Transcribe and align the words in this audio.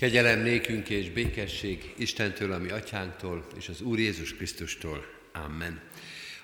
Kegyelem 0.00 0.40
nékünk 0.40 0.88
és 0.88 1.10
békesség 1.10 1.94
Istentől, 1.96 2.52
ami 2.52 2.70
atyánktól, 2.70 3.46
és 3.56 3.68
az 3.68 3.80
Úr 3.80 3.98
Jézus 3.98 4.34
Krisztustól. 4.34 5.06
Amen. 5.32 5.80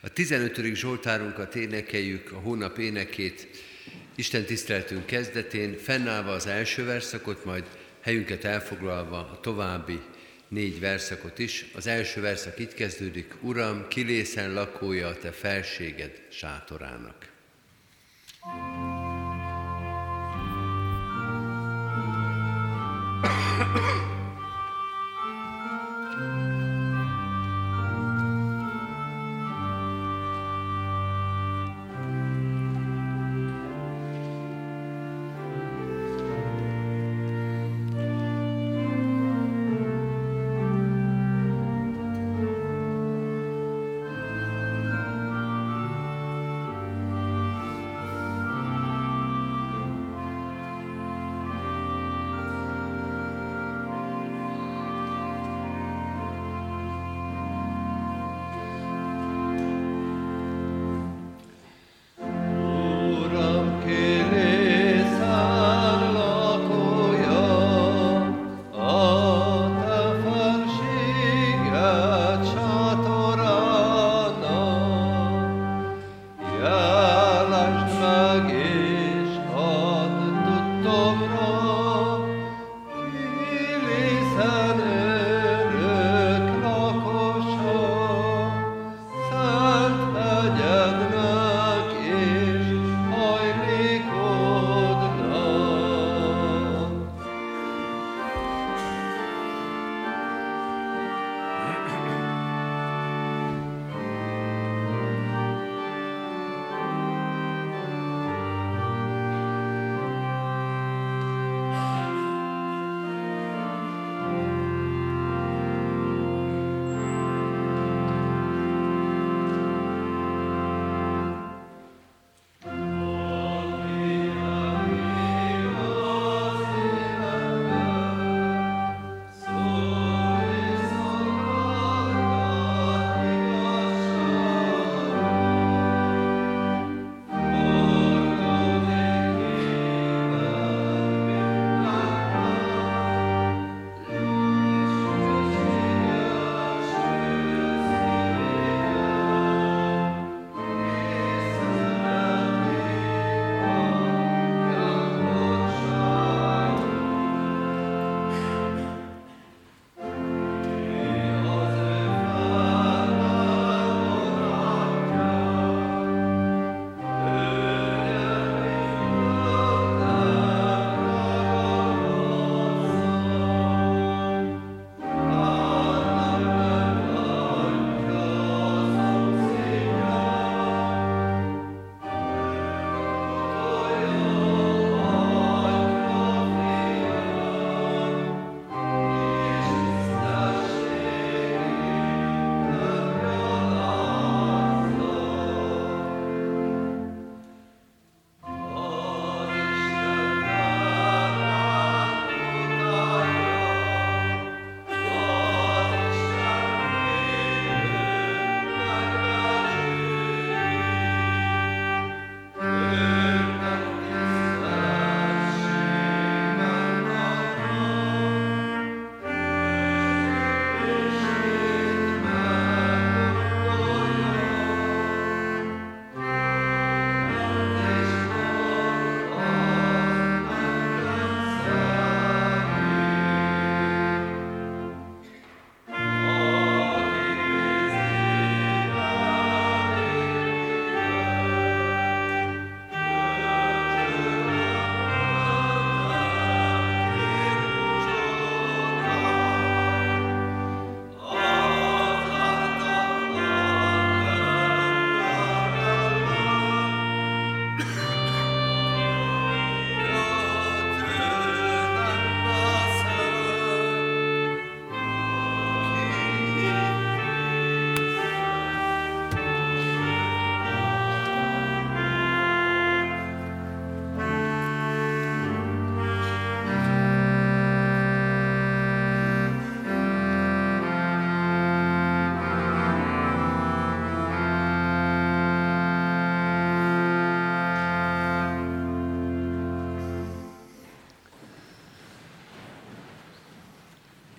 A 0.00 0.08
15. 0.08 0.74
Zsoltárunkat 0.74 1.54
énekeljük, 1.54 2.32
a 2.32 2.38
hónap 2.38 2.78
énekét, 2.78 3.46
Isten 4.14 4.44
tiszteltünk 4.44 5.06
kezdetén, 5.06 5.78
fennállva 5.78 6.30
az 6.30 6.46
első 6.46 6.84
verszakot, 6.84 7.44
majd 7.44 7.64
helyünket 8.00 8.44
elfoglalva 8.44 9.16
a 9.16 9.40
további 9.40 10.00
négy 10.48 10.80
verszakot 10.80 11.38
is. 11.38 11.66
Az 11.74 11.86
első 11.86 12.20
verszak 12.20 12.60
így 12.60 12.74
kezdődik, 12.74 13.34
Uram, 13.40 13.88
kilészen 13.88 14.52
lakója 14.52 15.08
a 15.08 15.18
te 15.18 15.32
felséged 15.32 16.22
sátorának. 16.30 17.30
thank 18.44 18.71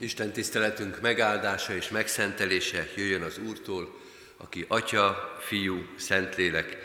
Isten 0.03 0.31
tiszteletünk 0.31 1.01
megáldása 1.01 1.75
és 1.75 1.89
megszentelése 1.89 2.87
jöjjön 2.95 3.21
az 3.21 3.37
Úrtól, 3.37 4.01
aki 4.37 4.65
Atya, 4.67 5.37
Fiú, 5.39 5.85
Szentlélek, 5.95 6.77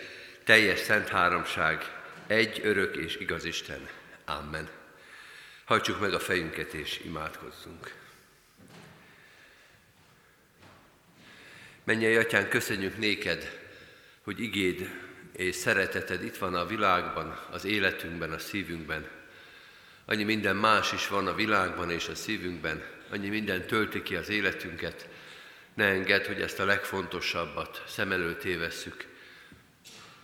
teljes 0.45 0.79
szent 0.79 1.09
háromság, 1.09 1.93
egy 2.27 2.61
örök 2.63 2.97
és 2.97 3.17
igaz 3.17 3.45
Isten. 3.45 3.89
Amen. 4.25 4.69
Hajtsuk 5.65 6.01
meg 6.01 6.13
a 6.13 6.19
fejünket 6.19 6.73
és 6.73 7.01
imádkozzunk. 7.05 7.95
Mennyei 11.85 12.17
Atyán, 12.17 12.49
köszönjük 12.49 12.99
néked, 12.99 13.61
hogy 14.23 14.41
igéd 14.41 14.91
és 15.33 15.55
szereteted 15.55 16.25
itt 16.25 16.37
van 16.37 16.55
a 16.55 16.67
világban, 16.67 17.41
az 17.51 17.65
életünkben, 17.65 18.33
a 18.33 18.39
szívünkben. 18.39 19.09
Annyi 20.05 20.25
minden 20.25 20.57
más 20.57 20.93
is 20.93 21.09
van 21.09 21.27
a 21.27 21.35
világban 21.35 21.91
és 21.91 22.09
a 22.09 22.15
szívünkben, 22.15 22.97
annyi 23.11 23.29
minden 23.29 23.67
tölti 23.67 24.03
ki 24.03 24.17
az 24.17 24.29
életünket. 24.29 25.09
Ne 25.75 25.85
engedd, 25.85 26.27
hogy 26.27 26.41
ezt 26.41 26.61
a 26.61 26.65
legfontosabbat 26.65 27.83
szem 27.89 28.13
előtt 28.13 28.45
évesszük. 28.45 29.07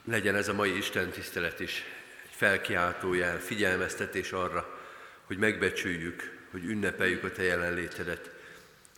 Legyen 0.04 0.34
ez 0.34 0.48
a 0.48 0.54
mai 0.54 0.76
Isten 0.76 1.10
tisztelet 1.10 1.60
is 1.60 1.84
egy 2.24 2.34
felkiáltójel, 2.36 3.40
figyelmeztetés 3.40 4.32
arra, 4.32 4.78
hogy 5.24 5.38
megbecsüljük, 5.38 6.38
hogy 6.50 6.64
ünnepeljük 6.64 7.24
a 7.24 7.32
Te 7.32 7.42
jelenlétedet, 7.42 8.30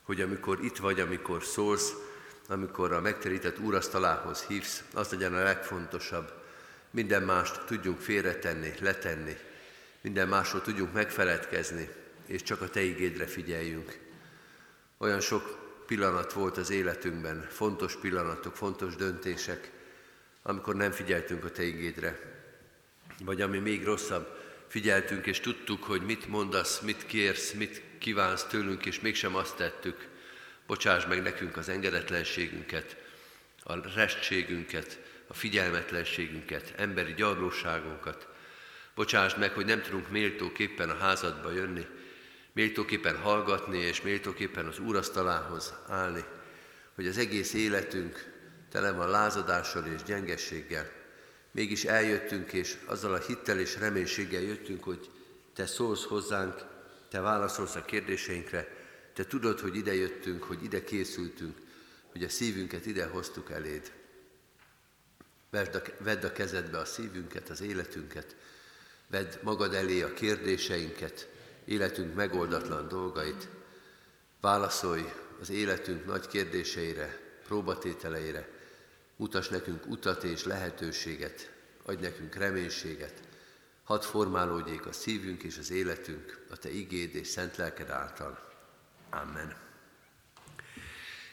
hogy 0.02 0.20
amikor 0.20 0.64
itt 0.64 0.76
vagy, 0.76 1.00
amikor 1.00 1.44
szólsz, 1.44 1.92
amikor 2.48 2.92
a 2.92 3.00
megterített 3.00 3.58
úrasztalához 3.58 4.42
hívsz, 4.42 4.84
az 4.94 5.10
legyen 5.10 5.34
a 5.34 5.42
legfontosabb. 5.42 6.32
Minden 6.90 7.22
mást 7.22 7.64
tudjunk 7.64 8.00
félretenni, 8.00 8.72
letenni, 8.80 9.36
minden 10.00 10.28
másról 10.28 10.62
tudjunk 10.62 10.92
megfeledkezni, 10.92 11.88
és 12.26 12.42
csak 12.42 12.60
a 12.60 12.68
Te 12.68 12.80
igédre 12.80 13.26
figyeljünk. 13.26 13.98
Olyan 14.98 15.20
sok 15.20 15.64
pillanat 15.86 16.32
volt 16.32 16.56
az 16.56 16.70
életünkben, 16.70 17.46
fontos 17.50 17.96
pillanatok, 17.96 18.56
fontos 18.56 18.96
döntések, 18.96 19.70
amikor 20.42 20.74
nem 20.74 20.90
figyeltünk 20.90 21.44
a 21.44 21.50
Te 21.50 21.62
igédre. 21.62 22.20
Vagy 23.24 23.40
ami 23.40 23.58
még 23.58 23.84
rosszabb, 23.84 24.44
figyeltünk 24.68 25.26
és 25.26 25.40
tudtuk, 25.40 25.84
hogy 25.84 26.02
mit 26.02 26.28
mondasz, 26.28 26.80
mit 26.80 27.06
kérsz, 27.06 27.52
mit 27.52 27.82
kívánsz 27.98 28.44
tőlünk, 28.44 28.86
és 28.86 29.00
mégsem 29.00 29.34
azt 29.34 29.56
tettük. 29.56 30.08
Bocsáss 30.66 31.06
meg 31.06 31.22
nekünk 31.22 31.56
az 31.56 31.68
engedetlenségünket, 31.68 32.96
a 33.62 33.92
restségünket, 33.94 35.00
a 35.26 35.34
figyelmetlenségünket, 35.34 36.72
emberi 36.76 37.14
gyarlóságunkat. 37.14 38.28
Bocsáss 38.94 39.34
meg, 39.34 39.52
hogy 39.52 39.66
nem 39.66 39.82
tudunk 39.82 40.10
méltóképpen 40.10 40.90
a 40.90 40.96
házadba 40.96 41.52
jönni, 41.52 41.86
méltóképpen 42.56 43.16
hallgatni 43.16 43.78
és 43.78 44.02
méltóképpen 44.02 44.66
az 44.66 44.78
úrasztalához 44.78 45.74
állni, 45.86 46.24
hogy 46.94 47.06
az 47.06 47.18
egész 47.18 47.52
életünk 47.52 48.32
tele 48.70 48.92
van 48.92 49.10
lázadással 49.10 49.86
és 49.86 50.02
gyengességgel. 50.02 50.90
Mégis 51.50 51.84
eljöttünk, 51.84 52.52
és 52.52 52.76
azzal 52.86 53.14
a 53.14 53.18
hittel 53.18 53.58
és 53.58 53.78
reménységgel 53.78 54.40
jöttünk, 54.40 54.84
hogy 54.84 55.10
Te 55.54 55.66
szólsz 55.66 56.04
hozzánk, 56.04 56.64
Te 57.10 57.20
válaszolsz 57.20 57.74
a 57.74 57.84
kérdéseinkre, 57.84 58.68
Te 59.14 59.24
tudod, 59.24 59.60
hogy 59.60 59.76
ide 59.76 59.94
jöttünk, 59.94 60.42
hogy 60.42 60.64
ide 60.64 60.84
készültünk, 60.84 61.56
hogy 62.12 62.22
a 62.22 62.28
szívünket 62.28 62.86
ide 62.86 63.06
hoztuk 63.06 63.50
eléd. 63.50 63.92
Vedd 65.98 66.24
a, 66.24 66.32
kezedbe 66.32 66.78
a 66.78 66.84
szívünket, 66.84 67.48
az 67.48 67.60
életünket, 67.60 68.36
vedd 69.06 69.32
magad 69.42 69.74
elé 69.74 70.02
a 70.02 70.12
kérdéseinket, 70.12 71.34
életünk 71.66 72.14
megoldatlan 72.14 72.88
dolgait, 72.88 73.48
válaszolj 74.40 75.12
az 75.40 75.50
életünk 75.50 76.06
nagy 76.06 76.26
kérdéseire, 76.26 77.20
próbatételeire, 77.46 78.48
mutas 79.16 79.48
nekünk 79.48 79.86
utat 79.86 80.24
és 80.24 80.44
lehetőséget, 80.44 81.50
adj 81.82 82.02
nekünk 82.02 82.34
reménységet, 82.34 83.20
hadd 83.84 84.00
formálódjék 84.00 84.86
a 84.86 84.92
szívünk 84.92 85.42
és 85.42 85.58
az 85.58 85.70
életünk 85.70 86.44
a 86.50 86.56
Te 86.56 86.70
igéd 86.70 87.14
és 87.14 87.26
szent 87.26 87.56
lelked 87.56 87.90
által. 87.90 88.46
Amen. 89.10 89.56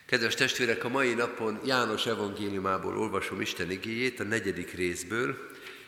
Kedves 0.06 0.36
testvérek, 0.36 0.84
a 0.84 0.90
mai 0.90 1.14
napon 1.14 1.60
János 1.66 2.06
evangéliumából 2.06 2.98
olvasom 2.98 3.42
Isten 3.42 3.72
igéjét, 3.72 4.20
a 4.20 4.24
negyedik 4.24 4.72
részből, 4.72 5.38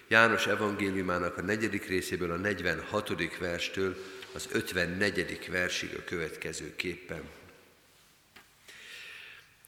János 0.07 0.47
evangéliumának 0.47 1.37
a 1.37 1.41
negyedik 1.41 1.87
részéből 1.87 2.31
a 2.31 2.35
46. 2.35 3.37
verstől 3.39 3.95
az 4.35 4.47
54. 4.51 5.49
versig 5.51 5.95
a 5.97 6.03
következő 6.05 6.75
képpen. 6.75 7.21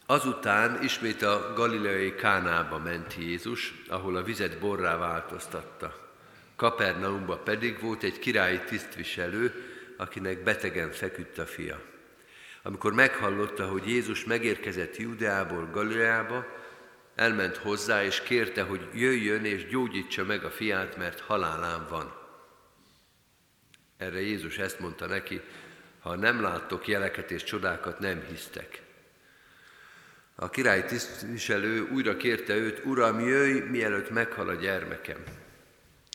Azután 0.05 0.83
ismét 0.83 1.21
a 1.21 1.53
galileai 1.55 2.15
Kánába 2.15 2.77
ment 2.77 3.15
Jézus, 3.19 3.73
ahol 3.87 4.15
a 4.15 4.23
vizet 4.23 4.59
borrá 4.59 4.97
változtatta. 4.97 6.11
Kapernaumba 6.55 7.37
pedig 7.37 7.79
volt 7.79 8.03
egy 8.03 8.19
királyi 8.19 8.59
tisztviselő, 8.59 9.53
akinek 9.97 10.43
betegen 10.43 10.91
feküdt 10.91 11.37
a 11.37 11.45
fia. 11.45 11.81
Amikor 12.61 12.93
meghallotta, 12.93 13.67
hogy 13.67 13.87
Jézus 13.87 14.23
megérkezett 14.23 14.97
Judeából 14.97 15.69
Galileába, 15.71 16.45
elment 17.15 17.57
hozzá 17.57 18.03
és 18.03 18.21
kérte, 18.21 18.61
hogy 18.61 18.87
jöjjön 18.93 19.45
és 19.45 19.67
gyógyítsa 19.67 20.23
meg 20.23 20.43
a 20.43 20.51
fiát, 20.51 20.97
mert 20.97 21.19
halálán 21.19 21.87
van. 21.89 22.16
Erre 23.97 24.21
Jézus 24.21 24.57
ezt 24.57 24.79
mondta 24.79 25.05
neki, 25.05 25.41
ha 25.99 26.15
nem 26.15 26.41
láttok 26.41 26.87
jeleket 26.87 27.31
és 27.31 27.43
csodákat, 27.43 27.99
nem 27.99 28.23
hisztek. 28.29 28.81
A 30.35 30.49
király 30.49 30.85
tisztviselő 30.85 31.87
újra 31.91 32.17
kérte 32.17 32.55
őt, 32.55 32.85
Uram, 32.85 33.19
jöjj, 33.19 33.59
mielőtt 33.59 34.09
meghal 34.09 34.49
a 34.49 34.53
gyermekem. 34.53 35.23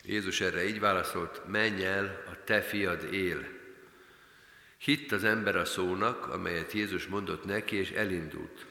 Jézus 0.05 0.41
erre 0.41 0.67
így 0.67 0.79
válaszolt, 0.79 1.41
menj 1.47 1.85
el, 1.85 2.23
a 2.31 2.43
te 2.43 2.61
fiad 2.61 3.13
él. 3.13 3.47
Hitt 4.77 5.11
az 5.11 5.23
ember 5.23 5.55
a 5.55 5.65
szónak, 5.65 6.27
amelyet 6.27 6.71
Jézus 6.71 7.07
mondott 7.07 7.45
neki, 7.45 7.75
és 7.75 7.91
elindult. 7.91 8.65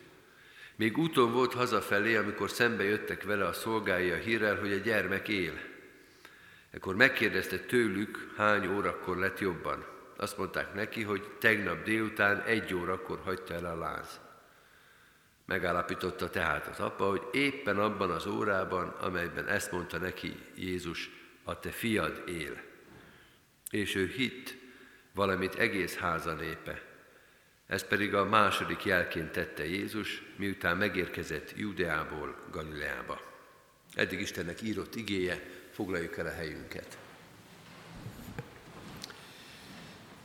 Még 0.76 0.98
úton 0.98 1.32
volt 1.32 1.54
hazafelé, 1.54 2.16
amikor 2.16 2.50
szembe 2.50 2.84
jöttek 2.84 3.22
vele 3.22 3.46
a 3.46 3.52
szolgái 3.52 4.10
a 4.10 4.16
hírrel, 4.16 4.56
hogy 4.56 4.72
a 4.72 4.76
gyermek 4.76 5.28
él. 5.28 5.71
Ekkor 6.72 6.96
megkérdezte 6.96 7.58
tőlük, 7.58 8.32
hány 8.36 8.66
órakor 8.66 9.16
lett 9.16 9.38
jobban. 9.38 9.86
Azt 10.16 10.38
mondták 10.38 10.74
neki, 10.74 11.02
hogy 11.02 11.30
tegnap 11.40 11.82
délután 11.82 12.42
egy 12.42 12.74
órakor 12.74 13.20
hagyta 13.24 13.54
el 13.54 13.64
a 13.64 13.78
láz. 13.78 14.20
Megállapította 15.46 16.30
tehát 16.30 16.66
az 16.66 16.80
apa, 16.80 17.04
hogy 17.04 17.22
éppen 17.32 17.78
abban 17.78 18.10
az 18.10 18.26
órában, 18.26 18.88
amelyben 18.88 19.48
ezt 19.48 19.72
mondta 19.72 19.98
neki 19.98 20.36
Jézus, 20.54 21.10
a 21.42 21.60
te 21.60 21.70
fiad 21.70 22.22
él. 22.26 22.62
És 23.70 23.94
ő 23.94 24.06
hitt, 24.06 24.56
valamit 25.14 25.54
egész 25.54 25.96
háza 25.96 26.34
népe. 26.34 26.82
Ez 27.66 27.86
pedig 27.86 28.14
a 28.14 28.24
második 28.24 28.84
jelként 28.84 29.30
tette 29.30 29.66
Jézus, 29.66 30.22
miután 30.36 30.76
megérkezett 30.76 31.52
Judeából 31.56 32.36
Galileába. 32.50 33.20
Eddig 33.94 34.20
Istennek 34.20 34.62
írott 34.62 34.94
igéje, 34.94 35.61
foglaljuk 35.72 36.16
el 36.16 36.26
a 36.26 36.30
helyünket. 36.30 36.98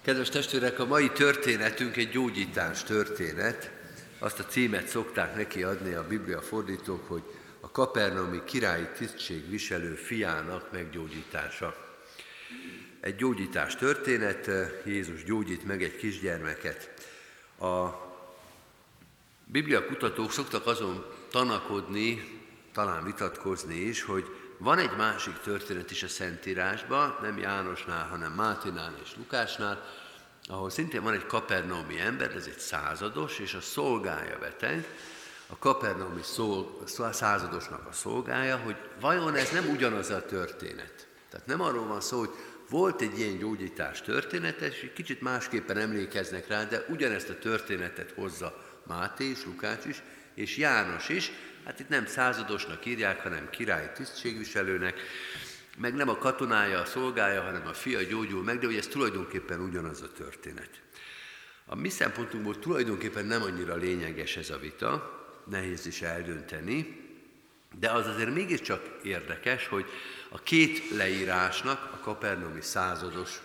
Kedves 0.01 0.29
testvérek, 0.29 0.79
a 0.79 0.85
mai 0.85 1.09
történetünk 1.09 1.97
egy 1.97 2.09
gyógyítás 2.09 2.83
történet. 2.83 3.71
Azt 4.19 4.39
a 4.39 4.45
címet 4.45 4.87
szokták 4.87 5.35
neki 5.35 5.63
adni 5.63 5.93
a 5.93 6.07
Biblia 6.07 6.41
fordítók, 6.41 7.07
hogy 7.07 7.23
a 7.59 7.71
kapernaumi 7.71 8.43
királyi 8.43 8.87
tisztségviselő 8.97 9.93
fiának 9.95 10.71
meggyógyítása. 10.71 11.97
Egy 12.99 13.15
gyógyítás 13.15 13.75
történet, 13.75 14.49
Jézus 14.85 15.23
gyógyít 15.23 15.65
meg 15.65 15.83
egy 15.83 15.95
kisgyermeket. 15.95 16.93
A 17.59 17.87
Biblia 19.45 19.85
kutatók 19.85 20.31
szoktak 20.31 20.65
azon 20.65 21.05
tanakodni, 21.31 22.39
talán 22.73 23.03
vitatkozni 23.03 23.75
is, 23.75 24.01
hogy 24.01 24.25
van 24.57 24.77
egy 24.77 24.95
másik 24.97 25.37
történet 25.37 25.91
is 25.91 26.03
a 26.03 26.07
Szentírásban, 26.07 27.17
nem 27.21 27.37
Jánosnál, 27.37 28.07
hanem 28.07 28.31
Mátinál 28.31 28.93
és 29.03 29.15
Lukásnál, 29.17 29.83
ahol 30.47 30.69
szintén 30.69 31.03
van 31.03 31.13
egy 31.13 31.25
kapernaumi 31.25 31.99
ember, 31.99 32.35
ez 32.35 32.45
egy 32.45 32.59
százados, 32.59 33.39
és 33.39 33.53
a 33.53 33.61
szolgája 33.61 34.37
beteg, 34.39 34.85
a 35.47 35.57
kapernaumi 35.57 36.21
századosnak 37.11 37.87
a 37.87 37.93
szolgája, 37.93 38.57
hogy 38.57 38.75
vajon 38.99 39.35
ez 39.35 39.51
nem 39.51 39.69
ugyanaz 39.69 40.09
a 40.09 40.25
történet. 40.25 41.07
Tehát 41.29 41.45
nem 41.45 41.61
arról 41.61 41.87
van 41.87 42.01
szó, 42.01 42.19
hogy 42.19 42.33
volt 42.69 43.01
egy 43.01 43.19
ilyen 43.19 43.37
gyógyítás 43.37 44.01
története, 44.01 44.67
és 44.67 44.91
kicsit 44.95 45.21
másképpen 45.21 45.77
emlékeznek 45.77 46.47
rá, 46.47 46.63
de 46.63 46.85
ugyanezt 46.89 47.29
a 47.29 47.39
történetet 47.39 48.11
hozza 48.11 48.65
Máté 48.87 49.29
és 49.29 49.45
Lukács 49.45 49.85
is, 49.85 50.01
és 50.33 50.57
János 50.57 51.09
is, 51.09 51.31
hát 51.67 51.79
itt 51.79 51.89
nem 51.89 52.05
századosnak 52.05 52.85
írják, 52.85 53.21
hanem 53.21 53.49
királyi 53.49 53.87
tisztségviselőnek, 53.93 54.99
meg 55.77 55.93
nem 55.93 56.09
a 56.09 56.17
katonája, 56.17 56.79
a 56.79 56.85
szolgája, 56.85 57.41
hanem 57.41 57.67
a 57.67 57.73
fia 57.73 58.01
gyógyul 58.01 58.43
meg, 58.43 58.59
de 58.59 58.65
hogy 58.65 58.75
ez 58.75 58.87
tulajdonképpen 58.87 59.59
ugyanaz 59.59 60.01
a 60.01 60.11
történet. 60.11 60.69
A 61.65 61.75
mi 61.75 61.89
szempontunkból 61.89 62.59
tulajdonképpen 62.59 63.25
nem 63.25 63.41
annyira 63.41 63.75
lényeges 63.75 64.37
ez 64.37 64.49
a 64.49 64.57
vita, 64.57 65.25
nehéz 65.45 65.85
is 65.85 66.01
eldönteni, 66.01 67.05
de 67.79 67.91
az 67.91 68.07
azért 68.07 68.33
mégiscsak 68.33 68.99
érdekes, 69.03 69.67
hogy 69.67 69.85
a 70.29 70.39
két 70.39 70.89
leírásnak, 70.89 71.89
a 71.93 71.99
kapernaumi 71.99 72.61
százados 72.61 73.41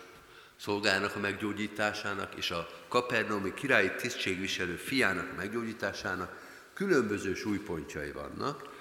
szolgának 0.55 1.15
a 1.15 1.19
meggyógyításának 1.19 2.35
és 2.35 2.51
a 2.51 2.69
kapernaumi 2.87 3.53
királyi 3.53 3.91
tisztségviselő 3.91 4.75
fiának 4.75 5.31
a 5.31 5.35
meggyógyításának 5.35 6.42
különböző 6.73 7.33
súlypontjai 7.33 8.11
vannak. 8.11 8.71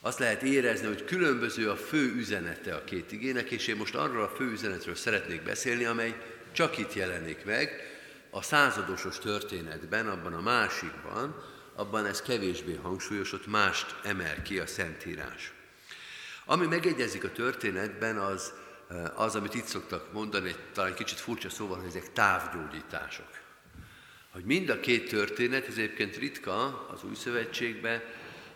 Azt 0.00 0.18
lehet 0.18 0.42
érezni, 0.42 0.86
hogy 0.86 1.04
különböző 1.04 1.70
a 1.70 1.76
fő 1.76 2.14
üzenete 2.14 2.74
a 2.74 2.84
két 2.84 3.12
igének, 3.12 3.50
és 3.50 3.66
én 3.66 3.76
most 3.76 3.94
arról 3.94 4.22
a 4.22 4.28
fő 4.36 4.50
üzenetről 4.50 4.94
szeretnék 4.94 5.42
beszélni, 5.42 5.84
amely 5.84 6.16
csak 6.52 6.78
itt 6.78 6.94
jelenik 6.94 7.44
meg, 7.44 7.70
a 8.30 8.42
századosos 8.42 9.18
történetben, 9.18 10.08
abban 10.08 10.32
a 10.32 10.40
másikban, 10.40 11.44
abban 11.74 12.06
ez 12.06 12.22
kevésbé 12.22 12.78
hangsúlyos, 12.82 13.32
ott 13.32 13.46
mást 13.46 13.96
emel 14.02 14.42
ki 14.42 14.58
a 14.58 14.66
Szentírás. 14.66 15.52
Ami 16.44 16.66
megegyezik 16.66 17.24
a 17.24 17.32
történetben, 17.32 18.18
az 18.18 18.52
eh, 18.88 19.20
az, 19.20 19.34
amit 19.34 19.54
itt 19.54 19.64
szoktak 19.64 20.12
mondani, 20.12 20.48
egy 20.48 20.58
talán 20.72 20.94
kicsit 20.94 21.18
furcsa 21.18 21.50
szóval, 21.50 21.78
hogy 21.78 21.88
ezek 21.88 22.12
távgyógyítások. 22.12 23.37
Hogy 24.32 24.44
mind 24.44 24.68
a 24.68 24.80
két 24.80 25.08
történet, 25.08 25.66
ez 25.66 25.76
egyébként 25.76 26.16
ritka 26.16 26.86
az 26.92 27.04
új 27.04 27.14
szövetségben, 27.14 28.02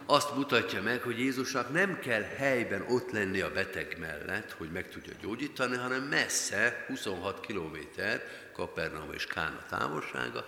azt 0.06 0.34
mutatja 0.34 0.82
meg, 0.82 1.02
hogy 1.02 1.18
Jézusnak 1.18 1.72
nem 1.72 1.98
kell 1.98 2.22
helyben 2.22 2.84
ott 2.88 3.10
lenni 3.10 3.40
a 3.40 3.52
beteg 3.52 3.96
mellett, 4.00 4.52
hogy 4.52 4.70
meg 4.72 4.88
tudja 4.88 5.12
gyógyítani, 5.20 5.76
hanem 5.76 6.02
messze, 6.02 6.84
26 6.88 7.40
kilométer, 7.40 8.22
Kapernaum 8.52 9.12
és 9.12 9.26
Kána 9.26 9.64
távolsága, 9.68 10.46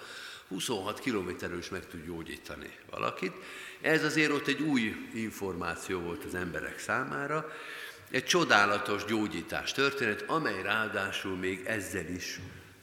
26 0.48 1.00
kilométerről 1.00 1.58
is 1.58 1.68
meg 1.68 1.86
tud 1.86 2.04
gyógyítani 2.06 2.70
valakit. 2.90 3.32
Ez 3.80 4.04
azért 4.04 4.30
ott 4.30 4.46
egy 4.46 4.60
új 4.60 4.96
információ 5.14 6.00
volt 6.00 6.24
az 6.24 6.34
emberek 6.34 6.78
számára, 6.78 7.52
egy 8.10 8.24
csodálatos 8.24 9.04
gyógyítás 9.04 9.72
történet, 9.72 10.24
amely 10.26 10.62
ráadásul 10.62 11.36
még 11.36 11.64
ezzel 11.66 12.08
is 12.08 12.40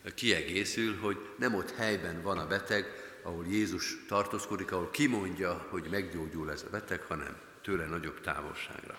kiegészül, 0.09 0.97
hogy 0.99 1.17
nem 1.37 1.55
ott 1.55 1.71
helyben 1.71 2.21
van 2.21 2.37
a 2.37 2.47
beteg, 2.47 2.85
ahol 3.23 3.45
Jézus 3.47 4.05
tartózkodik, 4.07 4.71
ahol 4.71 4.89
kimondja, 4.91 5.67
hogy 5.69 5.87
meggyógyul 5.91 6.51
ez 6.51 6.63
a 6.67 6.69
beteg, 6.71 7.01
hanem 7.01 7.35
tőle 7.61 7.85
nagyobb 7.85 8.21
távolságra. 8.21 8.97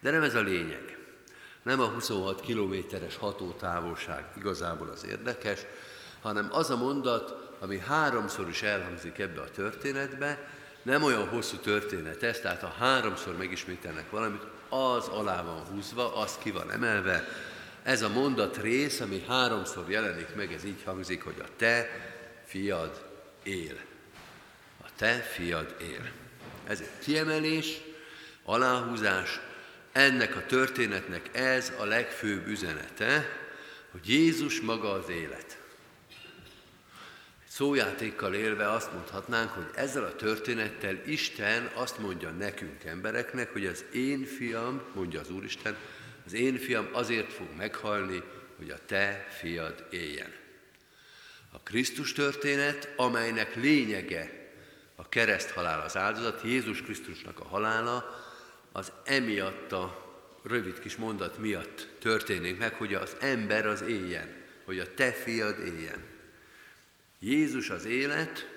De 0.00 0.10
nem 0.10 0.22
ez 0.22 0.34
a 0.34 0.40
lényeg. 0.40 0.98
Nem 1.62 1.80
a 1.80 1.86
26 1.86 2.40
kilométeres 2.40 3.16
hatótávolság 3.16 4.24
igazából 4.36 4.88
az 4.88 5.04
érdekes, 5.04 5.60
hanem 6.22 6.48
az 6.52 6.70
a 6.70 6.76
mondat, 6.76 7.54
ami 7.60 7.78
háromszor 7.78 8.48
is 8.48 8.62
elhangzik 8.62 9.18
ebbe 9.18 9.40
a 9.40 9.50
történetbe, 9.50 10.48
nem 10.82 11.02
olyan 11.02 11.28
hosszú 11.28 11.56
történet 11.56 12.22
ez, 12.22 12.40
tehát 12.40 12.60
ha 12.60 12.68
háromszor 12.78 13.36
megismételnek 13.36 14.10
valamit, 14.10 14.42
az 14.68 15.08
alá 15.08 15.42
van 15.42 15.64
húzva, 15.64 16.16
az 16.16 16.38
ki 16.42 16.50
van 16.50 16.70
emelve. 16.70 17.28
Ez 17.86 18.02
a 18.02 18.08
mondat 18.08 18.56
rész, 18.56 19.00
ami 19.00 19.24
háromszor 19.28 19.90
jelenik 19.90 20.34
meg, 20.34 20.52
ez 20.52 20.64
így 20.64 20.82
hangzik, 20.84 21.22
hogy 21.22 21.34
a 21.38 21.48
te 21.56 21.90
fiad 22.44 23.06
él. 23.42 23.80
A 24.82 24.88
te 24.96 25.12
fiad 25.12 25.76
él. 25.80 26.10
Ez 26.66 26.80
egy 26.80 27.04
kiemelés, 27.04 27.80
aláhúzás, 28.44 29.40
ennek 29.92 30.36
a 30.36 30.46
történetnek 30.46 31.30
ez 31.32 31.72
a 31.78 31.84
legfőbb 31.84 32.46
üzenete, 32.46 33.28
hogy 33.90 34.08
Jézus 34.08 34.60
maga 34.60 34.92
az 34.92 35.08
élet. 35.08 35.58
Szójátékkal 37.48 38.34
élve 38.34 38.70
azt 38.70 38.92
mondhatnánk, 38.92 39.50
hogy 39.50 39.70
ezzel 39.74 40.04
a 40.04 40.16
történettel 40.16 41.00
Isten 41.04 41.70
azt 41.74 41.98
mondja 41.98 42.30
nekünk 42.30 42.84
embereknek, 42.84 43.52
hogy 43.52 43.66
az 43.66 43.84
én 43.92 44.24
fiam, 44.24 44.82
mondja 44.94 45.20
az 45.20 45.30
Úristen, 45.30 45.76
az 46.26 46.32
én 46.32 46.58
fiam 46.58 46.88
azért 46.92 47.32
fog 47.32 47.46
meghalni, 47.56 48.22
hogy 48.56 48.70
a 48.70 48.84
te 48.86 49.26
fiad 49.38 49.86
éljen. 49.90 50.32
A 51.50 51.60
Krisztus 51.60 52.12
történet, 52.12 52.92
amelynek 52.96 53.54
lényege 53.54 54.50
a 54.94 55.08
kereszthalál, 55.08 55.80
az 55.80 55.96
áldozat, 55.96 56.42
Jézus 56.44 56.82
Krisztusnak 56.82 57.40
a 57.40 57.44
halála, 57.44 58.24
az 58.72 58.92
emiatt 59.04 59.72
a 59.72 60.04
rövid 60.42 60.78
kis 60.78 60.96
mondat 60.96 61.38
miatt 61.38 61.88
történik 61.98 62.58
meg, 62.58 62.74
hogy 62.74 62.94
az 62.94 63.16
ember 63.20 63.66
az 63.66 63.82
éljen, 63.82 64.34
hogy 64.64 64.78
a 64.78 64.94
te 64.94 65.12
fiad 65.12 65.58
éljen. 65.58 66.04
Jézus 67.18 67.70
az 67.70 67.84
élet, 67.84 68.48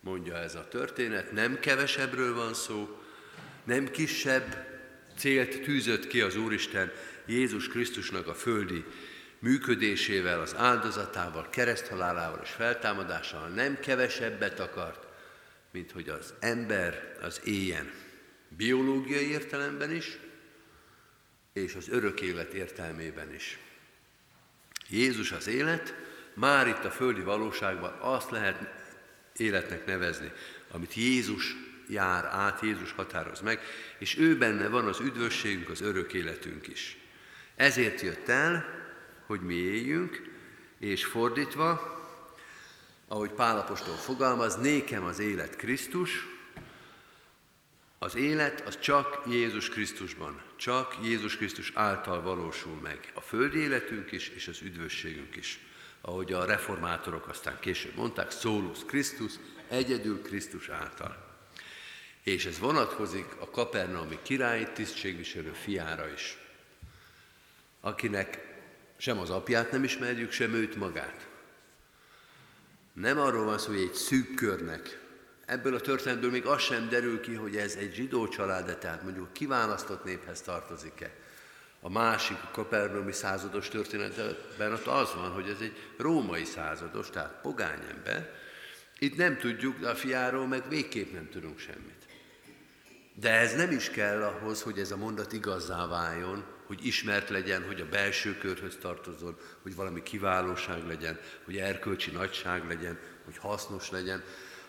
mondja 0.00 0.36
ez 0.36 0.54
a 0.54 0.68
történet, 0.68 1.32
nem 1.32 1.60
kevesebbről 1.60 2.34
van 2.34 2.54
szó, 2.54 2.98
nem 3.64 3.90
kisebb 3.90 4.73
célt 5.16 5.62
tűzött 5.62 6.06
ki 6.06 6.20
az 6.20 6.36
Úristen 6.36 6.92
Jézus 7.26 7.68
Krisztusnak 7.68 8.26
a 8.26 8.34
földi 8.34 8.84
működésével, 9.38 10.40
az 10.40 10.54
áldozatával, 10.56 11.48
kereszthalálával 11.50 12.40
és 12.42 12.50
feltámadásával 12.50 13.48
nem 13.48 13.80
kevesebbet 13.80 14.60
akart, 14.60 15.06
mint 15.70 15.92
hogy 15.92 16.08
az 16.08 16.34
ember 16.40 17.16
az 17.22 17.40
éljen. 17.44 17.90
Biológiai 18.48 19.30
értelemben 19.30 19.90
is, 19.90 20.18
és 21.52 21.74
az 21.74 21.88
örök 21.88 22.20
élet 22.20 22.52
értelmében 22.52 23.34
is. 23.34 23.58
Jézus 24.88 25.32
az 25.32 25.46
élet, 25.46 25.94
már 26.34 26.66
itt 26.66 26.84
a 26.84 26.90
földi 26.90 27.20
valóságban 27.20 27.96
azt 28.00 28.30
lehet 28.30 28.68
életnek 29.36 29.86
nevezni, 29.86 30.32
amit 30.70 30.94
Jézus 30.94 31.56
jár 31.88 32.24
át, 32.24 32.60
Jézus 32.62 32.92
határoz 32.92 33.40
meg, 33.40 33.60
és 34.04 34.18
ő 34.18 34.38
benne 34.38 34.68
van 34.68 34.86
az 34.86 35.00
üdvösségünk, 35.00 35.68
az 35.68 35.80
örök 35.80 36.12
életünk 36.12 36.66
is. 36.66 36.98
Ezért 37.56 38.00
jött 38.00 38.28
el, 38.28 38.64
hogy 39.26 39.40
mi 39.40 39.54
éljünk, 39.54 40.22
és 40.78 41.04
fordítva, 41.04 41.98
ahogy 43.08 43.30
Pálapostól 43.30 43.94
fogalmaz, 43.94 44.56
nékem 44.56 45.04
az 45.04 45.18
élet 45.18 45.56
Krisztus, 45.56 46.26
az 47.98 48.14
élet 48.14 48.60
az 48.66 48.78
csak 48.80 49.22
Jézus 49.28 49.68
Krisztusban, 49.68 50.42
csak 50.56 50.96
Jézus 51.02 51.36
Krisztus 51.36 51.72
által 51.74 52.22
valósul 52.22 52.78
meg. 52.82 53.12
A 53.14 53.20
földi 53.20 53.58
életünk 53.58 54.12
is, 54.12 54.28
és 54.28 54.48
az 54.48 54.60
üdvösségünk 54.62 55.36
is 55.36 55.58
ahogy 56.00 56.32
a 56.32 56.44
reformátorok 56.44 57.28
aztán 57.28 57.58
később 57.60 57.94
mondták, 57.94 58.30
Szólus 58.30 58.78
Krisztus, 58.86 59.32
egyedül 59.68 60.22
Krisztus 60.22 60.68
által. 60.68 61.33
És 62.24 62.46
ez 62.46 62.58
vonatkozik 62.58 63.26
a 63.38 63.50
kapernaumi 63.50 64.18
király 64.22 64.72
tisztségviselő 64.72 65.52
fiára 65.52 66.08
is, 66.08 66.38
akinek 67.80 68.52
sem 68.96 69.18
az 69.18 69.30
apját 69.30 69.70
nem 69.70 69.84
ismerjük, 69.84 70.32
sem 70.32 70.54
őt 70.54 70.76
magát. 70.76 71.28
Nem 72.92 73.18
arról 73.18 73.44
van 73.44 73.58
szó, 73.58 73.70
hogy 73.70 73.80
egy 73.80 73.94
szűk 73.94 74.34
körnek. 74.34 75.00
Ebből 75.46 75.74
a 75.74 75.80
történetből 75.80 76.30
még 76.30 76.46
az 76.46 76.62
sem 76.62 76.88
derül 76.88 77.20
ki, 77.20 77.34
hogy 77.34 77.56
ez 77.56 77.74
egy 77.74 77.94
zsidó 77.94 78.28
család, 78.28 78.78
tehát 78.78 79.02
mondjuk 79.02 79.32
kiválasztott 79.32 80.04
néphez 80.04 80.40
tartozik-e 80.40 81.10
a 81.84 81.88
másik 81.88 82.36
a 82.42 82.50
Kapernaumi 82.52 83.12
százados 83.12 83.68
történetben 83.68 84.72
ott 84.72 84.86
az 84.86 85.14
van, 85.14 85.30
hogy 85.30 85.48
ez 85.48 85.60
egy 85.60 85.76
római 85.96 86.44
százados, 86.44 87.10
tehát 87.10 87.40
pogány 87.42 87.80
ember. 87.90 88.34
Itt 88.98 89.16
nem 89.16 89.38
tudjuk, 89.38 89.78
de 89.78 89.88
a 89.88 89.94
fiáról 89.94 90.46
meg 90.46 90.68
végképp 90.68 91.12
nem 91.12 91.28
tudunk 91.28 91.58
semmit. 91.58 91.93
De 93.20 93.30
ez 93.30 93.54
nem 93.54 93.70
is 93.70 93.90
kell 93.90 94.22
ahhoz, 94.22 94.62
hogy 94.62 94.78
ez 94.78 94.90
a 94.90 94.96
mondat 94.96 95.32
igazzá 95.32 95.86
váljon, 95.86 96.44
hogy 96.66 96.86
ismert 96.86 97.28
legyen, 97.28 97.66
hogy 97.66 97.80
a 97.80 97.88
belső 97.88 98.38
körhöz 98.38 98.76
tartozon, 98.80 99.36
hogy 99.62 99.74
valami 99.74 100.02
kiválóság 100.02 100.86
legyen, 100.86 101.18
hogy 101.44 101.56
erkölcsi 101.56 102.10
nagyság 102.10 102.66
legyen, 102.66 102.98
hogy 103.24 103.36
hasznos 103.36 103.90
legyen, 103.90 104.22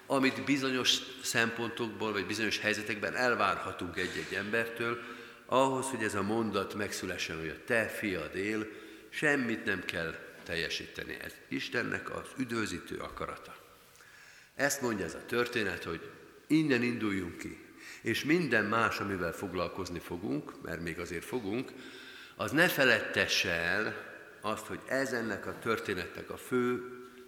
amit 0.05 0.45
bizonyos 0.45 0.97
szempontokból, 1.23 2.11
vagy 2.11 2.25
bizonyos 2.25 2.59
helyzetekben 2.59 3.15
elvárhatunk 3.15 3.97
egy-egy 3.97 4.33
embertől, 4.33 4.99
ahhoz, 5.45 5.85
hogy 5.85 6.03
ez 6.03 6.15
a 6.15 6.21
mondat 6.21 6.73
megszülessen, 6.73 7.39
hogy 7.39 7.49
a 7.49 7.63
te 7.65 7.87
fiad 7.87 8.35
él, 8.35 8.67
semmit 9.09 9.65
nem 9.65 9.85
kell 9.85 10.15
teljesíteni. 10.43 11.17
Ez 11.21 11.33
Istennek 11.47 12.15
az 12.15 12.27
üdvözítő 12.37 12.97
akarata. 12.97 13.55
Ezt 14.55 14.81
mondja 14.81 15.05
ez 15.05 15.13
a 15.13 15.25
történet, 15.25 15.83
hogy 15.83 16.09
innen 16.47 16.83
induljunk 16.83 17.37
ki, 17.37 17.64
és 18.05 18.23
minden 18.23 18.65
más, 18.65 18.99
amivel 18.99 19.31
foglalkozni 19.31 19.99
fogunk, 19.99 20.61
mert 20.61 20.81
még 20.81 20.99
azért 20.99 21.25
fogunk, 21.25 21.71
az 22.35 22.51
ne 22.51 22.67
feledtesse 22.67 23.51
el 23.51 23.95
azt, 24.41 24.65
hogy 24.65 24.79
ez 24.87 25.13
ennek 25.13 25.47
a 25.47 25.59
történetnek 25.59 26.29
a 26.29 26.37
fő 26.37 26.81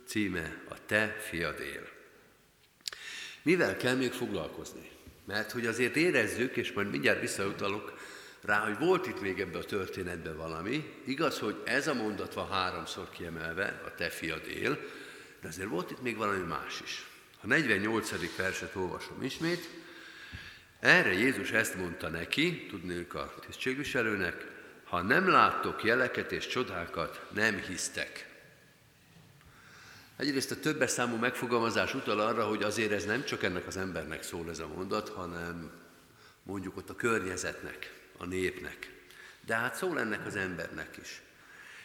címe 0.06 0.62
a 0.70 0.76
te 0.86 1.16
fiad 1.20 1.60
él. 1.60 1.88
Mivel 3.42 3.78
kell 3.78 3.96
még 3.96 4.12
foglalkozni? 4.12 4.90
Mert 5.26 5.52
hogy 5.52 5.66
azért 5.66 5.96
érezzük, 5.96 6.56
és 6.56 6.72
majd 6.72 6.90
mindjárt 6.90 7.22
visszautalok 7.22 7.98
rá, 8.42 8.60
hogy 8.60 8.78
volt 8.78 9.08
itt 9.08 9.22
még 9.22 9.40
ebbe 9.40 9.58
a 9.58 9.66
történetben 9.66 10.38
valami. 10.38 10.94
Igaz, 11.06 11.40
hogy 11.40 11.62
ez 11.66 11.88
a 11.88 11.94
mondat 11.94 12.34
van 12.34 12.50
háromszor 12.50 13.10
kiemelve, 13.10 13.82
a 13.86 13.96
te 13.96 14.10
fiad 14.10 14.48
él, 14.48 14.80
De 15.42 15.48
azért 15.48 15.70
volt 15.70 15.92
itt 15.92 16.02
még 16.02 16.18
valami 16.18 16.46
más 16.46 16.82
is. 16.84 17.08
A 17.42 17.48
48. 17.48 18.36
verset 18.36 18.76
olvasom 18.76 19.24
ismét. 19.24 19.70
Erre 20.80 21.14
Jézus 21.14 21.52
ezt 21.52 21.76
mondta 21.76 22.10
neki, 22.10 22.66
tudnék 22.66 23.14
a 23.14 23.34
tisztségviselőnek, 23.46 24.46
ha 24.84 25.02
nem 25.02 25.30
láttok 25.30 25.84
jeleket 25.84 26.32
és 26.32 26.48
csodákat, 26.48 27.26
nem 27.34 27.58
hisztek. 27.58 28.28
Egyrészt 30.16 30.52
a 30.52 30.60
többes 30.60 30.92
számú 30.92 31.16
megfogalmazás 31.16 31.94
utal 31.94 32.20
arra, 32.20 32.48
hogy 32.48 32.64
azért 32.64 32.92
ez 32.92 33.06
nem 33.06 33.24
csak 33.24 33.44
ennek 33.44 33.68
az 33.68 33.78
embernek 33.78 34.24
szól 34.24 34.50
ez 34.50 34.60
a 34.60 34.68
mondat, 34.68 35.10
hanem 35.10 35.72
mondjuk 36.44 36.78
ott 36.78 36.90
a 36.90 36.96
környezetnek, 36.96 37.94
a 38.18 38.26
népnek. 38.26 38.92
De 39.46 39.56
hát 39.56 39.76
szól 39.76 40.00
ennek 40.00 40.26
az 40.26 40.36
embernek 40.36 40.98
is. 41.02 41.22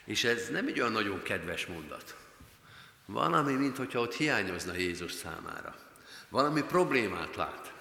És 0.04 0.24
ez 0.24 0.48
nem 0.48 0.66
egy 0.66 0.80
olyan 0.80 0.92
nagyon 0.92 1.22
kedves 1.22 1.66
mondat. 1.66 2.16
Valami, 3.06 3.52
mintha 3.52 4.00
ott 4.00 4.14
hiányozna 4.14 4.74
Jézus 4.74 5.12
számára. 5.12 5.76
Valami 6.28 6.62
problémát 6.62 7.36
lát. 7.36 7.71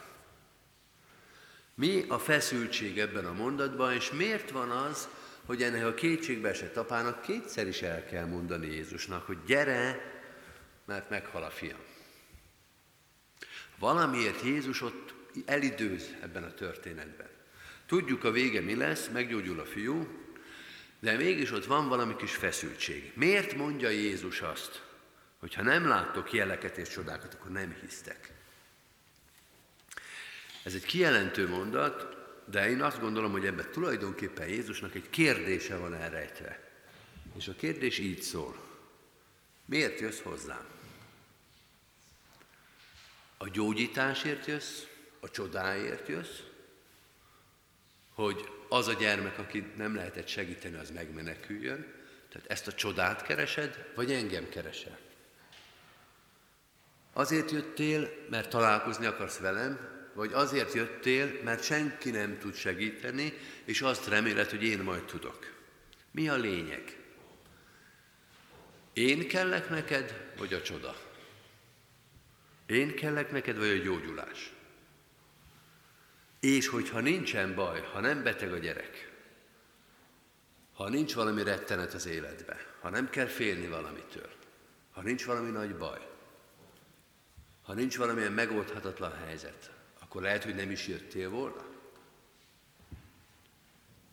Mi 1.82 2.06
a 2.08 2.20
feszültség 2.20 3.00
ebben 3.00 3.26
a 3.26 3.34
mondatban, 3.34 3.94
és 3.94 4.12
miért 4.12 4.52
van 4.52 4.70
az, 4.70 5.08
hogy 5.46 5.64
ennek 5.64 5.86
a 5.86 6.48
esett 6.48 6.78
apának 6.78 7.22
kétszer 7.22 7.68
is 7.68 7.82
el 7.82 8.06
kell 8.06 8.26
mondani 8.26 8.68
Jézusnak, 8.68 9.26
hogy 9.26 9.38
gyere, 9.46 10.02
mert 10.86 11.10
meghal 11.10 11.44
a 11.44 11.50
fiam. 11.50 11.80
Valamiért 13.80 14.42
Jézus 14.42 14.82
ott 14.82 15.14
elidőz 15.46 16.16
ebben 16.22 16.44
a 16.44 16.54
történetben. 16.54 17.30
Tudjuk 17.86 18.24
a 18.24 18.32
vége 18.32 18.62
mi 18.62 18.76
lesz, 18.76 19.08
meggyógyul 19.08 19.60
a 19.60 19.66
fiú, 19.66 20.08
de 21.00 21.18
mégis 21.18 21.52
ott 21.52 21.66
van 21.66 21.88
valami 21.88 22.16
kis 22.16 22.36
feszültség. 22.36 23.12
Miért 23.16 23.56
mondja 23.56 23.90
Jézus 23.90 24.42
azt, 24.42 24.84
hogy 25.40 25.54
ha 25.54 25.62
nem 25.62 25.88
láttok 25.88 26.34
jeleket 26.34 26.78
és 26.78 26.90
csodákat, 26.90 27.34
akkor 27.34 27.52
nem 27.52 27.76
hisztek? 27.82 28.31
Ez 30.64 30.74
egy 30.74 30.86
kijelentő 30.86 31.48
mondat, 31.48 32.16
de 32.46 32.70
én 32.70 32.82
azt 32.82 33.00
gondolom, 33.00 33.32
hogy 33.32 33.46
ebben 33.46 33.72
tulajdonképpen 33.72 34.48
Jézusnak 34.48 34.96
egy 34.96 35.10
kérdése 35.10 35.78
van 35.78 35.94
elrejtve. 35.94 36.70
És 37.38 37.48
a 37.48 37.56
kérdés 37.56 38.00
így 38.00 38.22
szól. 38.22 38.56
Miért 39.66 40.00
jössz 40.00 40.22
hozzám? 40.22 40.66
A 43.38 43.50
gyógyításért 43.50 44.46
jössz? 44.46 44.84
A 45.20 45.30
csodáért 45.30 46.08
jössz? 46.08 46.40
Hogy 48.14 48.50
az 48.70 48.88
a 48.88 48.94
gyermek, 48.94 49.40
aki 49.40 49.72
nem 49.76 49.96
lehetett 49.96 50.28
segíteni, 50.28 50.76
az 50.76 50.92
megmeneküljön? 50.92 51.94
Tehát 52.30 52.50
ezt 52.50 52.68
a 52.68 52.74
csodát 52.74 53.22
keresed, 53.22 53.92
vagy 53.96 54.12
engem 54.12 54.50
keresel? 54.50 54.98
Azért 57.14 57.52
jöttél, 57.52 58.10
mert 58.30 58.50
találkozni 58.50 59.06
akarsz 59.06 59.38
velem, 59.38 59.91
vagy 60.14 60.34
azért 60.34 60.74
jöttél, 60.74 61.40
mert 61.44 61.64
senki 61.64 62.10
nem 62.10 62.38
tud 62.38 62.56
segíteni, 62.56 63.34
és 63.66 63.82
azt 63.82 64.08
reméled, 64.08 64.50
hogy 64.50 64.64
én 64.64 64.80
majd 64.80 65.04
tudok. 65.04 65.54
Mi 66.12 66.30
a 66.30 66.36
lényeg? 66.36 66.98
Én 68.94 69.28
kellek 69.28 69.70
neked, 69.70 70.34
vagy 70.38 70.54
a 70.54 70.62
csoda? 70.62 70.96
Én 72.66 72.96
kellek 72.96 73.32
neked, 73.32 73.58
vagy 73.58 73.70
a 73.70 73.84
gyógyulás? 73.84 74.54
És 76.40 76.68
hogyha 76.68 77.00
nincsen 77.00 77.56
baj, 77.56 77.82
ha 77.82 78.00
nem 78.00 78.24
beteg 78.24 78.54
a 78.54 78.58
gyerek, 78.58 79.12
ha 80.74 80.90
nincs 80.90 81.14
valami 81.14 81.44
rettenet 81.44 81.94
az 81.94 82.06
életbe, 82.06 82.66
ha 82.80 82.90
nem 82.90 83.10
kell 83.10 83.26
félni 83.26 83.68
valamitől, 83.68 84.30
ha 84.92 85.02
nincs 85.02 85.26
valami 85.26 85.50
nagy 85.50 85.76
baj, 85.76 86.10
ha 87.62 87.74
nincs 87.74 87.98
valamilyen 87.98 88.32
megoldhatatlan 88.32 89.18
helyzet, 89.26 89.72
akkor 90.12 90.24
lehet, 90.24 90.44
hogy 90.44 90.56
nem 90.56 90.72
is 90.72 90.88
jöttél 90.88 91.30
volna. 91.30 91.66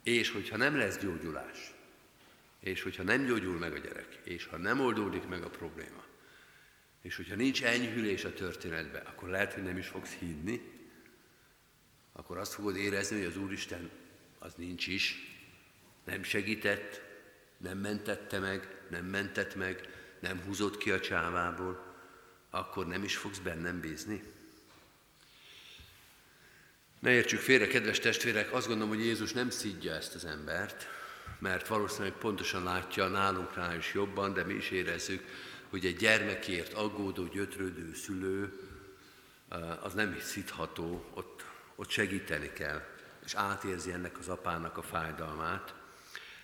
És 0.03 0.31
hogyha 0.31 0.57
nem 0.57 0.77
lesz 0.77 0.99
gyógyulás, 0.99 1.75
és 2.61 2.83
hogyha 2.83 3.03
nem 3.03 3.25
gyógyul 3.25 3.59
meg 3.59 3.73
a 3.73 3.79
gyerek, 3.79 4.21
és 4.25 4.47
ha 4.47 4.57
nem 4.57 4.81
oldódik 4.81 5.29
meg 5.29 5.43
a 5.43 5.51
probléma, 5.51 6.05
és 7.03 7.17
hogyha 7.17 7.35
nincs 7.35 7.65
enyhülés 7.65 8.25
a 8.25 8.33
történetben, 8.33 9.07
akkor 9.07 9.29
lehet, 9.29 9.53
hogy 9.53 9.63
nem 9.63 9.79
is 9.79 9.87
fogsz 9.87 10.13
hinni, 10.13 10.61
akkor 12.13 12.39
azt 12.39 12.55
fogod 12.55 12.77
érezni, 12.77 13.17
hogy 13.17 13.27
az 13.27 13.37
Úristen 13.37 13.91
az 14.39 14.55
nincs 14.55 14.87
is, 14.87 15.17
nem 16.05 16.23
segített, 16.23 17.03
nem 17.57 17.79
mentette 17.79 18.39
meg, 18.39 18.85
nem 18.91 19.05
mentett 19.05 19.55
meg, 19.55 19.89
nem 20.21 20.41
húzott 20.41 20.79
ki 20.79 20.91
a 20.91 21.01
csávából, 21.01 21.95
akkor 22.51 22.87
nem 22.87 23.03
is 23.03 23.17
fogsz 23.17 23.39
bennem 23.39 23.81
bízni. 23.81 24.37
Ne 26.99 27.11
értsük 27.11 27.41
félre, 27.41 27.67
kedves 27.67 27.99
testvérek, 27.99 28.53
azt 28.53 28.67
gondolom, 28.67 28.95
hogy 28.95 29.05
Jézus 29.05 29.33
nem 29.33 29.51
szidja 29.51 29.93
ezt 29.93 30.15
az 30.15 30.25
embert, 30.25 30.87
mert 31.39 31.69
valószínűleg 31.69 32.13
pontosan 32.13 32.63
látja 32.63 33.09
nálunk 33.09 33.55
rá 33.55 33.75
is 33.75 33.95
jobban, 33.95 34.33
de 34.33 34.45
mi 34.45 34.55
is 34.55 34.71
érezzük, 34.71 35.25
hogy 35.71 35.87
egy 35.87 35.97
gyermekért 35.97 36.73
aggódó, 36.73 37.25
gyötrődő 37.25 37.95
szülő 37.95 38.61
eh, 39.49 39.85
az 39.85 39.95
nem 39.95 40.19
szitható, 40.21 41.11
ott, 41.15 41.45
ott 41.77 41.89
segíteni 41.89 42.53
kell, 42.53 42.83
és 43.25 43.35
átérzi 43.35 43.93
ennek 43.93 44.19
az 44.19 44.29
apának 44.29 44.77
a 44.77 44.83
fájdalmát. 44.83 45.75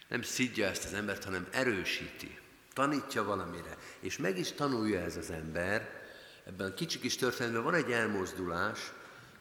Nem 0.08 0.22
szidja 0.22 0.66
ezt 0.66 0.84
az 0.84 0.92
embert, 0.92 1.24
hanem 1.24 1.46
erősíti, 1.50 2.38
tanítja 2.72 3.24
valamire, 3.24 3.76
és 4.00 4.18
meg 4.18 4.38
is 4.38 4.52
tanulja 4.52 5.00
ez 5.00 5.16
az 5.16 5.30
ember. 5.30 6.02
Ebben 6.46 6.70
a 6.70 6.74
kicsi 6.74 6.98
kis 6.98 7.16
történetben 7.16 7.62
van 7.62 7.74
egy 7.74 7.90
elmozdulás, 7.90 8.78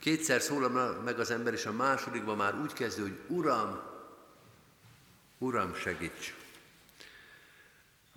Kétszer 0.04 0.42
szól 0.42 0.70
meg 1.04 1.20
az 1.20 1.32
ember, 1.32 1.54
és 1.54 1.66
a 1.66 1.72
másodikban 1.72 2.38
már 2.38 2.60
úgy 2.62 2.74
kezdő, 2.74 3.02
hogy 3.02 3.20
Uram, 3.28 3.80
Uram, 5.38 5.74
segíts! 5.76 6.34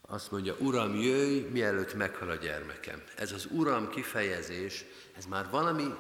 Azt 0.01 0.31
mondja, 0.31 0.55
Uram, 0.59 0.95
jöjj, 0.95 1.39
mielőtt 1.39 1.95
meghal 1.95 2.31
a 2.31 2.35
gyermekem. 2.35 3.03
Ez 3.17 3.33
az 3.33 3.49
Uram 3.51 3.91
kifejezés, 3.91 4.85
ez 5.17 5.25
már 5.25 5.51
valami 5.51 5.95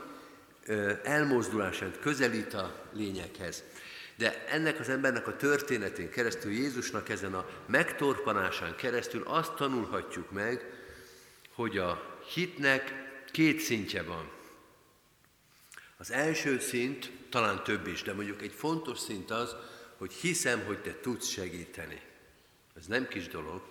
elmozdulását 1.02 1.98
közelít 2.00 2.54
a 2.54 2.84
lényeghez. 2.92 3.62
De 4.16 4.46
ennek 4.46 4.80
az 4.80 4.88
embernek 4.88 5.26
a 5.26 5.36
történetén 5.36 6.10
keresztül, 6.10 6.52
Jézusnak 6.52 7.08
ezen 7.08 7.34
a 7.34 7.48
megtorpanásán 7.66 8.76
keresztül 8.76 9.22
azt 9.26 9.54
tanulhatjuk 9.54 10.30
meg, 10.30 10.64
hogy 11.54 11.78
a 11.78 12.18
hitnek 12.34 12.92
két 13.32 13.60
szintje 13.60 14.02
van. 14.02 14.35
Az 15.96 16.10
első 16.10 16.58
szint, 16.58 17.12
talán 17.30 17.64
több 17.64 17.86
is, 17.86 18.02
de 18.02 18.12
mondjuk 18.12 18.42
egy 18.42 18.52
fontos 18.52 18.98
szint 18.98 19.30
az, 19.30 19.56
hogy 19.96 20.12
hiszem, 20.12 20.64
hogy 20.64 20.78
te 20.78 21.00
tudsz 21.00 21.28
segíteni. 21.28 22.00
Ez 22.76 22.86
nem 22.86 23.08
kis 23.08 23.28
dolog. 23.28 23.62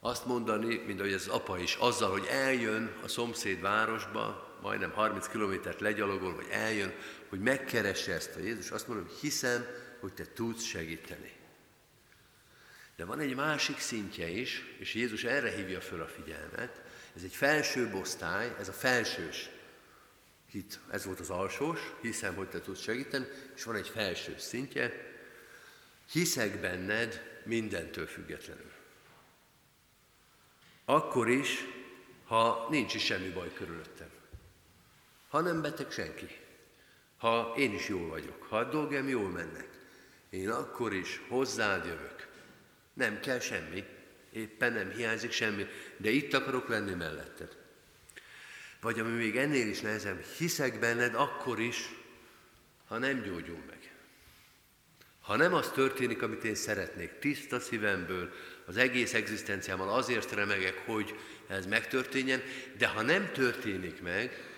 Azt 0.00 0.26
mondani, 0.26 0.76
mint 0.86 1.00
ahogy 1.00 1.12
az 1.12 1.28
apa 1.28 1.58
is, 1.58 1.74
azzal, 1.74 2.10
hogy 2.10 2.26
eljön 2.26 2.92
a 3.02 3.08
szomszéd 3.08 3.60
városba, 3.60 4.56
majdnem 4.62 4.90
30 4.90 5.28
kilométert 5.28 5.80
legyalogol, 5.80 6.34
vagy 6.34 6.48
eljön, 6.50 6.94
hogy 7.28 7.40
megkeresse 7.40 8.12
ezt 8.12 8.36
a 8.36 8.40
Jézus, 8.40 8.70
azt 8.70 8.88
mondom, 8.88 9.06
hogy 9.06 9.16
hiszem, 9.16 9.66
hogy 10.00 10.12
te 10.12 10.26
tudsz 10.26 10.64
segíteni. 10.64 11.32
De 12.96 13.04
van 13.04 13.20
egy 13.20 13.34
másik 13.34 13.78
szintje 13.78 14.28
is, 14.28 14.74
és 14.78 14.94
Jézus 14.94 15.24
erre 15.24 15.50
hívja 15.50 15.80
föl 15.80 16.00
a 16.00 16.06
figyelmet, 16.06 16.82
ez 17.16 17.22
egy 17.22 17.34
felső 17.34 17.90
osztály, 17.94 18.56
ez 18.58 18.68
a 18.68 18.72
felsős 18.72 19.50
hit, 20.54 20.78
ez 20.90 21.04
volt 21.04 21.20
az 21.20 21.30
alsós, 21.30 21.80
hiszem, 22.00 22.34
hogy 22.34 22.48
te 22.48 22.60
tudsz 22.60 22.80
segíteni, 22.80 23.26
és 23.54 23.64
van 23.64 23.74
egy 23.74 23.88
felső 23.88 24.34
szintje, 24.38 25.12
hiszek 26.10 26.60
benned 26.60 27.40
mindentől 27.44 28.06
függetlenül. 28.06 28.72
Akkor 30.84 31.28
is, 31.28 31.64
ha 32.24 32.66
nincs 32.70 32.94
is 32.94 33.04
semmi 33.04 33.28
baj 33.28 33.52
körülöttem. 33.52 34.08
Ha 35.28 35.40
nem 35.40 35.62
beteg 35.62 35.90
senki. 35.90 36.26
Ha 37.16 37.54
én 37.56 37.74
is 37.74 37.88
jól 37.88 38.08
vagyok. 38.08 38.42
Ha 38.42 38.56
a 38.56 38.70
dolgem 38.70 39.08
jól 39.08 39.28
mennek. 39.28 39.68
Én 40.30 40.50
akkor 40.50 40.92
is 40.92 41.20
hozzád 41.28 41.84
jövök. 41.84 42.28
Nem 42.92 43.20
kell 43.20 43.38
semmi. 43.38 43.84
Éppen 44.32 44.72
nem 44.72 44.90
hiányzik 44.90 45.32
semmi. 45.32 45.66
De 45.96 46.10
itt 46.10 46.32
akarok 46.32 46.68
lenni 46.68 46.94
melletted. 46.94 47.63
Vagy 48.84 49.00
ami 49.00 49.10
még 49.10 49.36
ennél 49.36 49.68
is 49.68 49.80
nehezebb, 49.80 50.22
hiszek 50.22 50.78
benned 50.78 51.14
akkor 51.14 51.60
is, 51.60 51.94
ha 52.88 52.98
nem 52.98 53.22
gyógyul 53.22 53.62
meg. 53.66 53.92
Ha 55.20 55.36
nem 55.36 55.54
az 55.54 55.70
történik, 55.70 56.22
amit 56.22 56.44
én 56.44 56.54
szeretnék, 56.54 57.18
tiszta 57.18 57.60
szívemből, 57.60 58.32
az 58.66 58.76
egész 58.76 59.14
egzisztenciámmal 59.14 59.88
azért 59.88 60.32
remegek, 60.32 60.82
hogy 60.86 61.18
ez 61.46 61.66
megtörténjen, 61.66 62.42
de 62.78 62.86
ha 62.86 63.02
nem 63.02 63.30
történik 63.32 64.02
meg, 64.02 64.52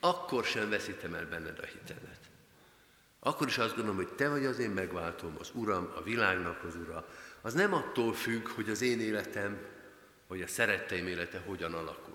akkor 0.00 0.44
sem 0.44 0.70
veszítem 0.70 1.14
el 1.14 1.26
benned 1.26 1.58
a 1.58 1.66
hitemet. 1.66 2.20
Akkor 3.20 3.46
is 3.46 3.58
azt 3.58 3.74
gondolom, 3.74 3.96
hogy 3.96 4.12
te 4.12 4.28
vagy 4.28 4.44
az 4.44 4.58
én 4.58 4.70
megváltom, 4.70 5.36
az 5.38 5.50
Uram, 5.54 5.92
a 5.96 6.02
világnak 6.02 6.64
az 6.64 6.76
Ura. 6.76 7.08
Az 7.40 7.54
nem 7.54 7.74
attól 7.74 8.14
függ, 8.14 8.48
hogy 8.48 8.70
az 8.70 8.82
én 8.82 9.00
életem 9.00 9.58
hogy 10.30 10.42
a 10.42 10.46
szeretteim 10.46 11.06
élete 11.06 11.38
hogyan 11.46 11.74
alakul. 11.74 12.09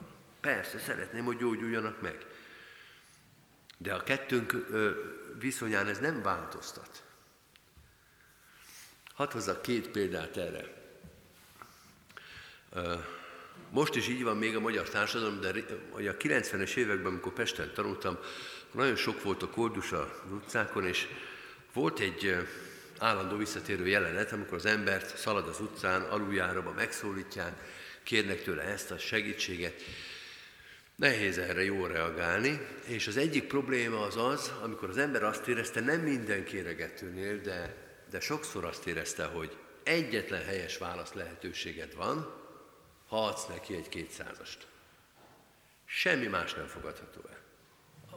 Persze, 0.45 0.79
szeretném, 0.79 1.25
hogy 1.25 1.37
gyógyuljanak 1.37 2.01
meg. 2.01 2.25
De 3.77 3.93
a 3.93 4.03
kettőnk 4.03 4.53
viszonyán 5.39 5.87
ez 5.87 5.99
nem 5.99 6.21
változtat. 6.21 7.03
Hadd 9.13 9.31
hozzak 9.31 9.61
két 9.61 9.87
példát 9.87 10.37
erre. 10.37 10.73
Most 13.69 13.95
is 13.95 14.07
így 14.07 14.23
van 14.23 14.37
még 14.37 14.55
a 14.55 14.59
magyar 14.59 14.89
társadalom, 14.89 15.39
de 15.39 15.47
a 15.91 16.17
90-es 16.17 16.75
években, 16.75 17.11
amikor 17.11 17.33
Pesten 17.33 17.73
tanultam, 17.73 18.17
nagyon 18.71 18.95
sok 18.95 19.23
volt 19.23 19.43
a 19.43 19.49
koldus 19.49 19.91
az 19.91 20.07
utcákon, 20.31 20.87
és 20.87 21.07
volt 21.73 21.99
egy 21.99 22.47
állandó 22.97 23.37
visszatérő 23.37 23.87
jelenet, 23.87 24.31
amikor 24.31 24.57
az 24.57 24.65
embert 24.65 25.17
szalad 25.17 25.47
az 25.47 25.59
utcán, 25.59 26.01
aluljáróba 26.01 26.71
megszólítják, 26.71 27.53
kérnek 28.03 28.43
tőle 28.43 28.63
ezt 28.63 28.91
a 28.91 28.97
segítséget. 28.97 29.81
Nehéz 30.95 31.37
erre 31.37 31.63
jól 31.63 31.87
reagálni, 31.87 32.67
és 32.87 33.07
az 33.07 33.17
egyik 33.17 33.47
probléma 33.47 34.01
az 34.01 34.17
az, 34.17 34.51
amikor 34.61 34.89
az 34.89 34.97
ember 34.97 35.23
azt 35.23 35.47
érezte, 35.47 35.81
nem 35.81 35.99
minden 35.99 36.43
kéregetőnél, 36.43 37.41
de, 37.41 37.75
de 38.09 38.19
sokszor 38.19 38.65
azt 38.65 38.87
érezte, 38.87 39.25
hogy 39.25 39.57
egyetlen 39.83 40.43
helyes 40.43 40.77
válasz 40.77 41.13
lehetőséged 41.13 41.95
van, 41.95 42.43
ha 43.07 43.25
adsz 43.25 43.47
neki 43.47 43.75
egy 43.75 43.89
kétszázast. 43.89 44.67
Semmi 45.85 46.27
más 46.27 46.53
nem 46.53 46.67
fogadható 46.67 47.21
el. 47.29 47.39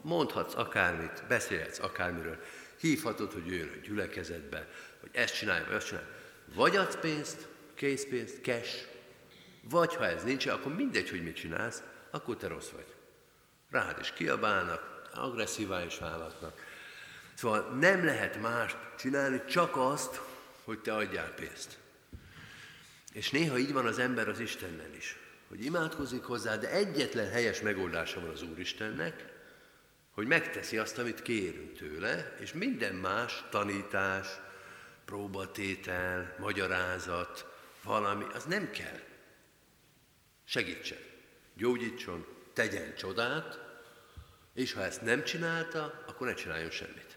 Mondhatsz 0.02 0.54
akármit, 0.54 1.24
beszélhetsz 1.28 1.78
akármiről, 1.78 2.38
hívhatod, 2.80 3.32
hogy 3.32 3.46
jöjjön 3.46 3.72
a 3.76 3.86
gyülekezetbe, 3.86 4.68
hogy 5.00 5.10
ezt 5.12 5.36
csinálj, 5.36 5.64
vagy 5.64 5.74
azt 5.74 5.86
csinálj. 5.86 6.06
Vagy 6.54 6.76
adsz 6.76 6.96
pénzt, 7.00 7.48
készpénzt, 7.74 8.42
cash, 8.42 8.86
vagy 9.62 9.94
ha 9.94 10.06
ez 10.06 10.24
nincs, 10.24 10.46
akkor 10.46 10.74
mindegy, 10.74 11.10
hogy 11.10 11.22
mit 11.22 11.36
csinálsz, 11.36 11.82
akkor 12.10 12.36
te 12.36 12.46
rossz 12.46 12.68
vagy. 12.68 12.94
Rád 13.70 13.98
is 14.00 14.12
kiabálnak, 14.12 15.02
agresszívá 15.14 15.84
is 15.84 15.98
vállatnak. 15.98 16.60
Szóval 17.34 17.60
nem 17.60 18.04
lehet 18.04 18.40
mást 18.40 18.76
csinálni, 18.98 19.44
csak 19.44 19.76
azt, 19.76 20.20
hogy 20.64 20.78
te 20.78 20.94
adjál 20.94 21.34
pénzt. 21.34 21.78
És 23.12 23.30
néha 23.30 23.58
így 23.58 23.72
van 23.72 23.86
az 23.86 23.98
ember 23.98 24.28
az 24.28 24.40
Istennel 24.40 24.94
is, 24.94 25.16
hogy 25.48 25.64
imádkozik 25.64 26.22
hozzá, 26.22 26.56
de 26.56 26.70
egyetlen 26.70 27.30
helyes 27.30 27.60
megoldása 27.60 28.20
van 28.20 28.30
az 28.30 28.42
Úristennek, 28.42 29.36
hogy 30.10 30.26
megteszi 30.26 30.78
azt, 30.78 30.98
amit 30.98 31.22
kérünk 31.22 31.76
tőle, 31.76 32.36
és 32.40 32.52
minden 32.52 32.94
más 32.94 33.44
tanítás, 33.50 34.26
próbatétel, 35.04 36.34
magyarázat, 36.38 37.46
valami, 37.82 38.24
az 38.34 38.44
nem 38.44 38.70
kell. 38.70 39.00
Segítsen, 40.44 41.07
gyógyítson, 41.58 42.26
tegyen 42.52 42.94
csodát, 42.96 43.58
és 44.54 44.72
ha 44.72 44.84
ezt 44.84 45.02
nem 45.02 45.24
csinálta, 45.24 46.04
akkor 46.06 46.26
ne 46.26 46.34
csináljon 46.34 46.70
semmit. 46.70 47.16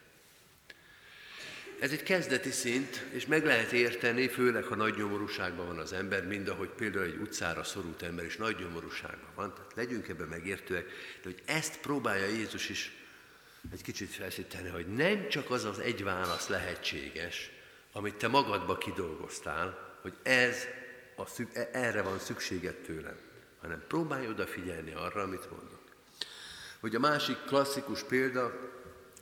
Ez 1.80 1.92
egy 1.92 2.04
kezdeti 2.04 2.52
szint, 2.52 3.06
és 3.12 3.26
meg 3.26 3.46
lehet 3.46 3.72
érteni, 3.72 4.28
főleg 4.28 4.64
ha 4.64 4.76
nagy 4.76 4.98
nyomorúságban 4.98 5.68
van 5.68 5.78
az 5.78 5.94
ember, 5.94 6.28
mind 6.28 6.48
ahogy 6.48 6.70
például 6.70 7.06
egy 7.06 7.18
utcára 7.22 7.64
szorult 7.64 8.02
ember 8.02 8.26
is 8.26 8.38
nagy 8.38 8.60
nyomorúságban 8.60 9.30
van. 9.36 9.54
Tehát 9.54 9.74
legyünk 9.76 10.08
ebben 10.08 10.28
megértőek, 10.28 10.86
de 10.86 11.24
hogy 11.24 11.42
ezt 11.46 11.80
próbálja 11.80 12.26
Jézus 12.26 12.70
is 12.70 12.92
egy 13.72 13.82
kicsit 13.82 14.10
felszíteni, 14.10 14.70
hogy 14.70 14.88
nem 14.88 15.28
csak 15.28 15.50
az 15.50 15.64
az 15.64 15.80
egy 15.80 16.04
válasz 16.04 16.48
lehetséges, 16.48 17.52
amit 17.92 18.16
te 18.16 18.28
magadba 18.28 18.78
kidolgoztál, 18.78 19.98
hogy 20.02 20.14
ez 20.24 20.66
a 21.18 21.42
e- 21.54 21.70
erre 21.72 22.02
van 22.02 22.20
szükséged 22.20 22.76
tőlem, 22.76 23.18
hanem 23.62 23.84
próbálj 23.88 24.28
odafigyelni 24.28 24.94
arra, 24.94 25.22
amit 25.22 25.50
mondok. 25.52 25.82
Hogy 26.80 26.96
a 26.96 27.00
másik 27.00 27.38
klasszikus 27.46 28.04
példa 28.04 28.52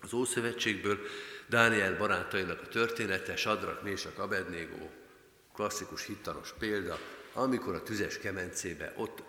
az 0.02 0.14
Ószövetségből 0.14 1.00
Dániel 1.48 1.98
barátainak 1.98 2.62
a 2.62 2.68
története, 2.68 3.36
Sadrak, 3.36 3.84
Mésak, 3.84 4.20
Abednégó, 4.20 4.90
klasszikus 5.54 6.06
hittanos 6.06 6.54
példa, 6.60 7.00
amikor 7.34 7.76
a 7.76 7.84
tüzes 7.84 8.18
kemencébe, 8.18 8.94
ott, 8.96 9.24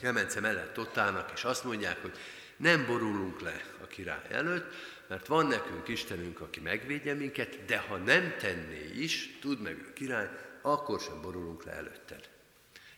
kemence 0.00 0.40
mellett 0.40 0.78
ott 0.78 0.96
állnak, 0.96 1.30
és 1.34 1.44
azt 1.44 1.64
mondják, 1.64 2.02
hogy 2.02 2.18
nem 2.56 2.86
borulunk 2.86 3.40
le 3.40 3.62
a 3.82 3.86
király 3.86 4.26
előtt, 4.30 4.74
mert 5.06 5.26
van 5.26 5.46
nekünk 5.46 5.88
Istenünk, 5.88 6.40
aki 6.40 6.60
megvédje 6.60 7.14
minket, 7.14 7.64
de 7.64 7.78
ha 7.78 7.96
nem 7.96 8.36
tenné 8.38 8.90
is, 8.94 9.38
tud 9.40 9.60
meg 9.60 9.86
a 9.88 9.92
király, 9.92 10.30
akkor 10.62 11.00
sem 11.00 11.20
borulunk 11.20 11.64
le 11.64 11.72
előtted. 11.72 12.28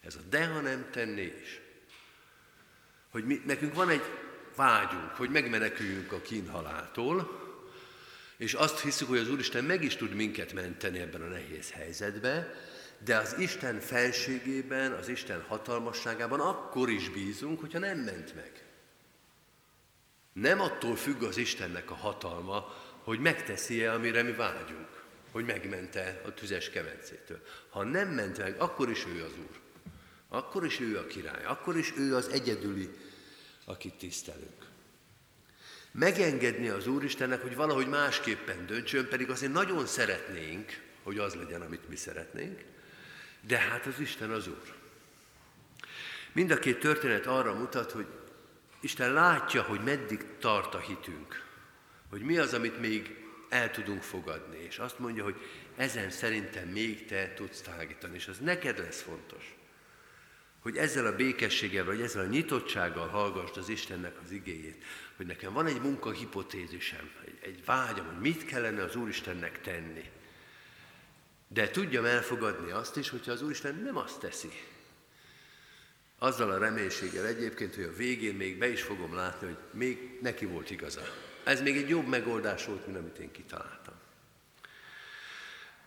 Ez 0.00 0.14
a 0.14 0.20
de 0.30 0.46
ha 0.46 0.60
nem 0.60 0.88
tenné 0.90 1.34
is. 1.42 1.60
Hogy 3.10 3.24
mi, 3.24 3.42
nekünk 3.46 3.74
van 3.74 3.88
egy 3.88 4.02
vágyunk, 4.56 5.10
hogy 5.10 5.30
megmeneküljünk 5.30 6.12
a 6.12 6.20
kínhaláltól, 6.20 7.46
és 8.36 8.54
azt 8.54 8.80
hiszük, 8.80 9.08
hogy 9.08 9.18
az 9.18 9.30
Úristen 9.30 9.64
meg 9.64 9.84
is 9.84 9.96
tud 9.96 10.14
minket 10.14 10.52
menteni 10.52 10.98
ebben 10.98 11.22
a 11.22 11.28
nehéz 11.28 11.70
helyzetben, 11.70 12.54
de 13.04 13.16
az 13.16 13.38
Isten 13.38 13.80
felségében, 13.80 14.92
az 14.92 15.08
Isten 15.08 15.44
hatalmasságában 15.48 16.40
akkor 16.40 16.90
is 16.90 17.08
bízunk, 17.08 17.60
hogyha 17.60 17.78
nem 17.78 17.98
ment 17.98 18.34
meg. 18.34 18.64
Nem 20.32 20.60
attól 20.60 20.96
függ 20.96 21.22
az 21.22 21.36
Istennek 21.36 21.90
a 21.90 21.94
hatalma, 21.94 22.74
hogy 23.02 23.20
megteszi-e, 23.20 23.92
amire 23.92 24.22
mi 24.22 24.32
vágyunk, 24.32 25.02
hogy 25.30 25.44
megmente 25.44 26.20
a 26.24 26.34
tüzes 26.34 26.70
kemencétől. 26.70 27.42
Ha 27.70 27.84
nem 27.84 28.08
ment 28.08 28.38
meg, 28.38 28.60
akkor 28.60 28.90
is 28.90 29.06
ő 29.06 29.24
az 29.24 29.32
Úr. 29.38 29.60
Akkor 30.28 30.64
is 30.64 30.80
ő 30.80 30.98
a 30.98 31.06
király, 31.06 31.44
akkor 31.44 31.76
is 31.76 31.92
ő 31.96 32.14
az 32.16 32.28
egyedüli, 32.28 32.90
akit 33.64 33.94
tisztelünk 33.94 34.68
megengedni 35.98 36.68
az 36.68 36.86
Úristennek, 36.86 37.42
hogy 37.42 37.54
valahogy 37.54 37.88
másképpen 37.88 38.66
döntsön, 38.66 39.08
pedig 39.08 39.30
azért 39.30 39.52
nagyon 39.52 39.86
szeretnénk, 39.86 40.80
hogy 41.02 41.18
az 41.18 41.34
legyen, 41.34 41.62
amit 41.62 41.88
mi 41.88 41.96
szeretnénk, 41.96 42.60
de 43.40 43.58
hát 43.58 43.86
az 43.86 44.00
Isten 44.00 44.30
az 44.30 44.48
Úr. 44.48 44.74
Mind 46.32 46.50
a 46.50 46.58
két 46.58 46.78
történet 46.78 47.26
arra 47.26 47.54
mutat, 47.54 47.90
hogy 47.90 48.06
Isten 48.80 49.12
látja, 49.12 49.62
hogy 49.62 49.80
meddig 49.80 50.26
tart 50.38 50.74
a 50.74 50.78
hitünk, 50.78 51.46
hogy 52.10 52.20
mi 52.20 52.38
az, 52.38 52.54
amit 52.54 52.80
még 52.80 53.26
el 53.48 53.70
tudunk 53.70 54.02
fogadni, 54.02 54.58
és 54.58 54.78
azt 54.78 54.98
mondja, 54.98 55.24
hogy 55.24 55.36
ezen 55.76 56.10
szerintem 56.10 56.68
még 56.68 57.04
te 57.06 57.32
tudsz 57.34 57.60
tágítani, 57.60 58.14
és 58.16 58.28
az 58.28 58.38
neked 58.38 58.78
lesz 58.78 59.00
fontos 59.02 59.57
hogy 60.58 60.76
ezzel 60.76 61.06
a 61.06 61.16
békességgel, 61.16 61.84
vagy 61.84 62.00
ezzel 62.00 62.24
a 62.24 62.28
nyitottsággal 62.28 63.08
hallgassd 63.08 63.56
az 63.56 63.68
Istennek 63.68 64.16
az 64.24 64.30
igéjét, 64.30 64.84
hogy 65.16 65.26
nekem 65.26 65.52
van 65.52 65.66
egy 65.66 65.80
munkahipotézisem, 65.80 67.10
egy, 67.26 67.38
egy 67.40 67.64
vágyam, 67.64 68.06
hogy 68.06 68.20
mit 68.20 68.44
kellene 68.44 68.82
az 68.82 68.96
Úristennek 68.96 69.60
tenni. 69.60 70.10
De 71.48 71.70
tudjam 71.70 72.04
elfogadni 72.04 72.70
azt 72.70 72.96
is, 72.96 73.08
hogyha 73.08 73.32
az 73.32 73.42
Úristen 73.42 73.74
nem 73.84 73.96
azt 73.96 74.20
teszi. 74.20 74.52
Azzal 76.18 76.50
a 76.50 76.58
reménységgel 76.58 77.26
egyébként, 77.26 77.74
hogy 77.74 77.84
a 77.84 77.96
végén 77.96 78.34
még 78.34 78.58
be 78.58 78.68
is 78.68 78.82
fogom 78.82 79.14
látni, 79.14 79.46
hogy 79.46 79.58
még 79.72 80.18
neki 80.22 80.44
volt 80.46 80.70
igaza. 80.70 81.02
Ez 81.44 81.62
még 81.62 81.76
egy 81.76 81.88
jobb 81.88 82.06
megoldás 82.06 82.64
volt, 82.64 82.86
mint 82.86 82.98
amit 82.98 83.18
én 83.18 83.30
kitaláltam. 83.30 83.94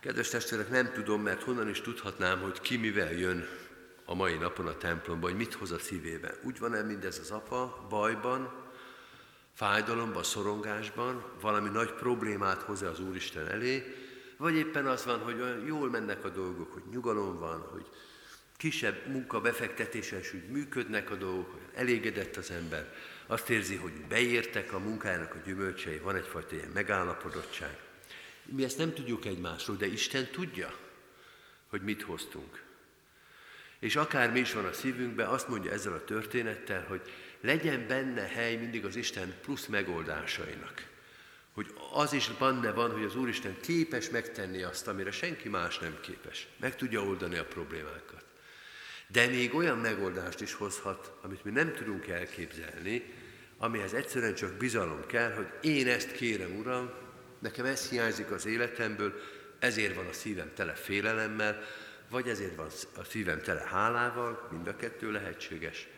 Kedves 0.00 0.28
testvérek, 0.28 0.70
nem 0.70 0.92
tudom, 0.92 1.22
mert 1.22 1.42
honnan 1.42 1.68
is 1.68 1.80
tudhatnám, 1.80 2.40
hogy 2.40 2.60
ki 2.60 2.76
mivel 2.76 3.12
jön 3.12 3.48
a 4.12 4.14
mai 4.14 4.36
napon 4.36 4.66
a 4.66 4.76
templomba, 4.76 5.26
hogy 5.26 5.36
mit 5.36 5.54
hoz 5.54 5.70
a 5.70 5.78
szívébe. 5.78 6.34
Úgy 6.42 6.58
van-e 6.58 6.82
mindez 6.82 7.18
az 7.18 7.30
apa 7.30 7.86
bajban, 7.88 8.52
fájdalomban, 9.54 10.22
szorongásban, 10.22 11.24
valami 11.40 11.68
nagy 11.68 11.92
problémát 11.92 12.62
hoz 12.62 12.82
az 12.82 13.00
Úristen 13.00 13.48
elé, 13.48 13.94
vagy 14.36 14.54
éppen 14.54 14.86
az 14.86 15.04
van, 15.04 15.18
hogy 15.18 15.40
olyan 15.40 15.64
jól 15.66 15.90
mennek 15.90 16.24
a 16.24 16.28
dolgok, 16.28 16.72
hogy 16.72 16.82
nyugalom 16.90 17.38
van, 17.38 17.60
hogy 17.60 17.86
kisebb 18.56 19.06
munka 19.06 19.40
befektetéses 19.40 20.34
úgy 20.34 20.48
működnek 20.48 21.10
a 21.10 21.16
dolgok, 21.16 21.50
hogy 21.50 21.60
elégedett 21.74 22.36
az 22.36 22.50
ember, 22.50 22.94
azt 23.26 23.50
érzi, 23.50 23.76
hogy 23.76 23.92
beértek 24.08 24.72
a 24.72 24.78
munkájának 24.78 25.34
a 25.34 25.42
gyümölcsei, 25.44 25.98
van 25.98 26.16
egyfajta 26.16 26.54
ilyen 26.54 26.70
megállapodottság. 26.74 27.78
Mi 28.44 28.64
ezt 28.64 28.78
nem 28.78 28.92
tudjuk 28.92 29.24
egymásról, 29.24 29.76
de 29.76 29.86
Isten 29.86 30.26
tudja, 30.30 30.74
hogy 31.66 31.82
mit 31.82 32.02
hoztunk. 32.02 32.70
És 33.82 33.96
akár 33.96 34.32
mi 34.32 34.38
is 34.38 34.52
van 34.52 34.64
a 34.64 34.72
szívünkben, 34.72 35.26
azt 35.26 35.48
mondja 35.48 35.70
ezzel 35.70 35.92
a 35.92 36.04
történettel, 36.04 36.84
hogy 36.88 37.00
legyen 37.40 37.86
benne 37.86 38.20
hely 38.20 38.56
mindig 38.56 38.84
az 38.84 38.96
Isten 38.96 39.34
plusz 39.42 39.66
megoldásainak. 39.66 40.86
Hogy 41.52 41.74
az 41.92 42.12
is 42.12 42.28
benne 42.38 42.72
van, 42.72 42.90
hogy 42.90 43.02
az 43.02 43.16
Úristen 43.16 43.56
képes 43.60 44.10
megtenni 44.10 44.62
azt, 44.62 44.88
amire 44.88 45.10
senki 45.10 45.48
más 45.48 45.78
nem 45.78 45.98
képes. 46.00 46.48
Meg 46.60 46.76
tudja 46.76 47.04
oldani 47.04 47.36
a 47.36 47.44
problémákat. 47.44 48.24
De 49.06 49.26
még 49.26 49.54
olyan 49.54 49.78
megoldást 49.78 50.40
is 50.40 50.54
hozhat, 50.54 51.12
amit 51.22 51.44
mi 51.44 51.50
nem 51.50 51.72
tudunk 51.72 52.06
elképzelni, 52.06 53.14
amihez 53.56 53.92
egyszerűen 53.92 54.34
csak 54.34 54.52
bizalom 54.52 55.06
kell, 55.06 55.32
hogy 55.32 55.70
én 55.70 55.88
ezt 55.88 56.12
kérem, 56.12 56.58
Uram, 56.58 56.90
nekem 57.38 57.64
ez 57.64 57.88
hiányzik 57.88 58.30
az 58.30 58.46
életemből, 58.46 59.20
ezért 59.58 59.94
van 59.94 60.06
a 60.06 60.12
szívem 60.12 60.52
tele 60.54 60.72
félelemmel, 60.72 61.62
vagy 62.12 62.28
ezért 62.28 62.56
van 62.56 62.68
a 62.96 63.04
szívem 63.04 63.42
tele 63.42 63.60
hálával, 63.60 64.48
mind 64.50 64.66
a 64.66 64.76
kettő 64.76 65.10
lehetséges. 65.10 65.88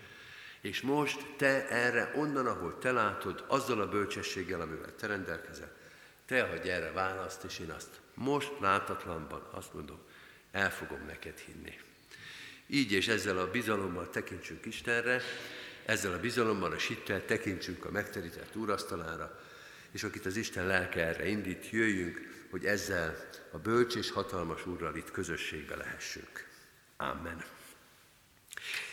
És 0.61 0.81
most 0.81 1.27
te 1.37 1.68
erre, 1.68 2.12
onnan, 2.16 2.46
ahol 2.46 2.79
te 2.79 2.92
látod, 2.92 3.44
azzal 3.46 3.81
a 3.81 3.88
bölcsességgel, 3.88 4.61
amivel 4.61 4.94
te 4.94 5.07
rendelkezel, 5.07 5.72
te 6.27 6.42
adj 6.42 6.68
erre 6.68 6.92
választ, 6.92 7.44
és 7.44 7.59
én 7.59 7.70
azt 7.70 8.00
most 8.14 8.53
látatlanban 8.61 9.48
azt 9.50 9.74
mondom, 9.74 9.98
el 10.53 10.70
fogom 10.70 11.07
neked 11.07 11.38
hinni. 11.38 11.79
Így 12.66 12.92
és 12.92 13.09
ezzel 13.09 13.38
a 13.38 13.50
bizalommal 13.50 14.11
tekintsünk 14.11 14.66
Istenre, 14.66 15.20
ezzel 15.85 16.12
a 16.12 16.20
bizalommal, 16.20 16.72
a 16.72 16.79
sittel 16.79 17.24
tekintsünk 17.24 17.85
a 17.85 17.90
megterített 17.90 18.57
úrasztalára, 18.57 19.40
és 19.90 20.03
akit 20.03 20.27
az 20.27 20.37
Isten 20.37 20.66
lelke 20.66 21.07
erre 21.07 21.27
indít, 21.29 21.70
jöjjünk, 21.70 22.33
hogy 22.54 22.64
ezzel 22.64 23.28
a 23.50 23.58
bölcs 23.58 23.94
és 23.94 24.10
hatalmas 24.10 24.66
úrral 24.66 24.96
itt 24.96 25.10
közösségbe 25.10 25.76
lehessünk. 25.76 26.46
Amen. 26.96 27.44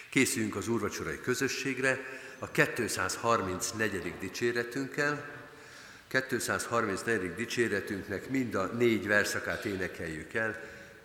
Készüljünk 0.10 0.56
az 0.56 0.68
úrvacsorai 0.68 1.20
közösségre 1.22 2.00
a 2.40 2.52
234. 2.52 4.14
dicséretünkkel. 4.20 5.26
234. 6.08 7.36
dicséretünknek 7.36 8.30
mind 8.30 8.56
a 8.56 8.66
négy 8.66 9.08
verszakát 9.08 9.66
énekeljük 9.66 10.34
el. 10.34 10.60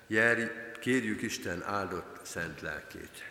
Járj, 0.06 0.42
kérjük 0.80 1.22
Isten 1.22 1.62
áldott 1.62 2.20
szent 2.22 2.60
lelkét. 2.60 3.22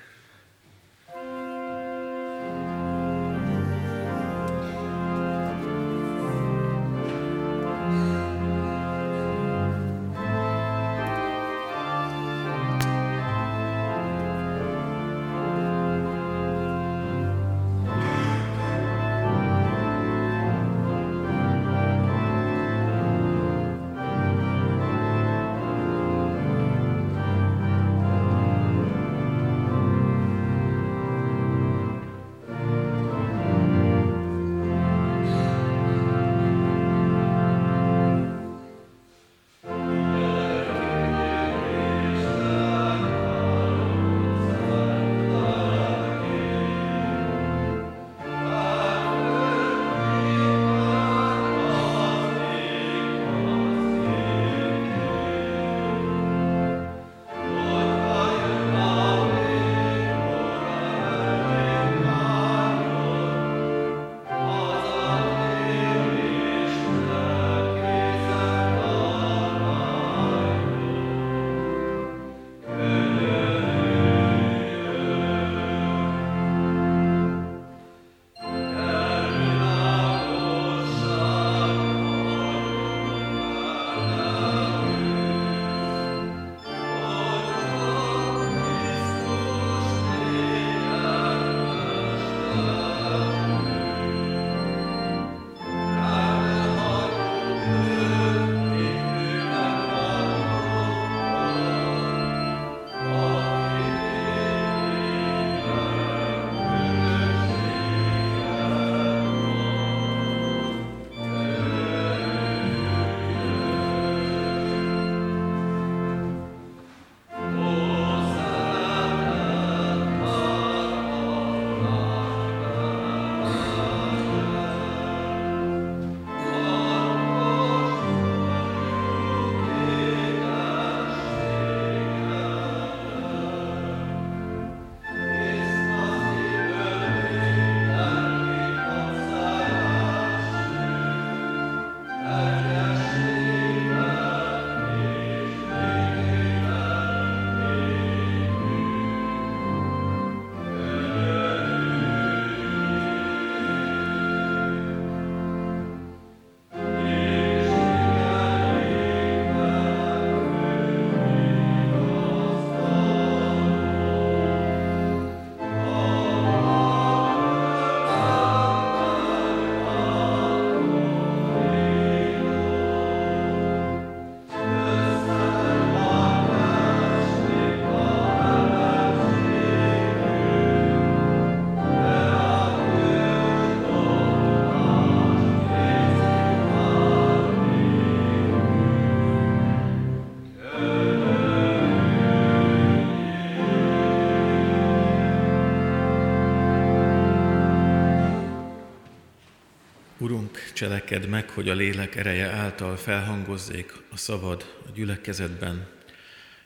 Cselekedj 200.76 201.28
meg, 201.28 201.50
hogy 201.50 201.70
a 201.70 201.74
lélek 201.74 202.16
ereje 202.16 202.48
által 202.48 202.98
felhangozzék 202.98 203.94
a 204.12 204.18
szabad 204.18 204.76
a 204.88 204.92
gyülekezetben. 204.94 205.88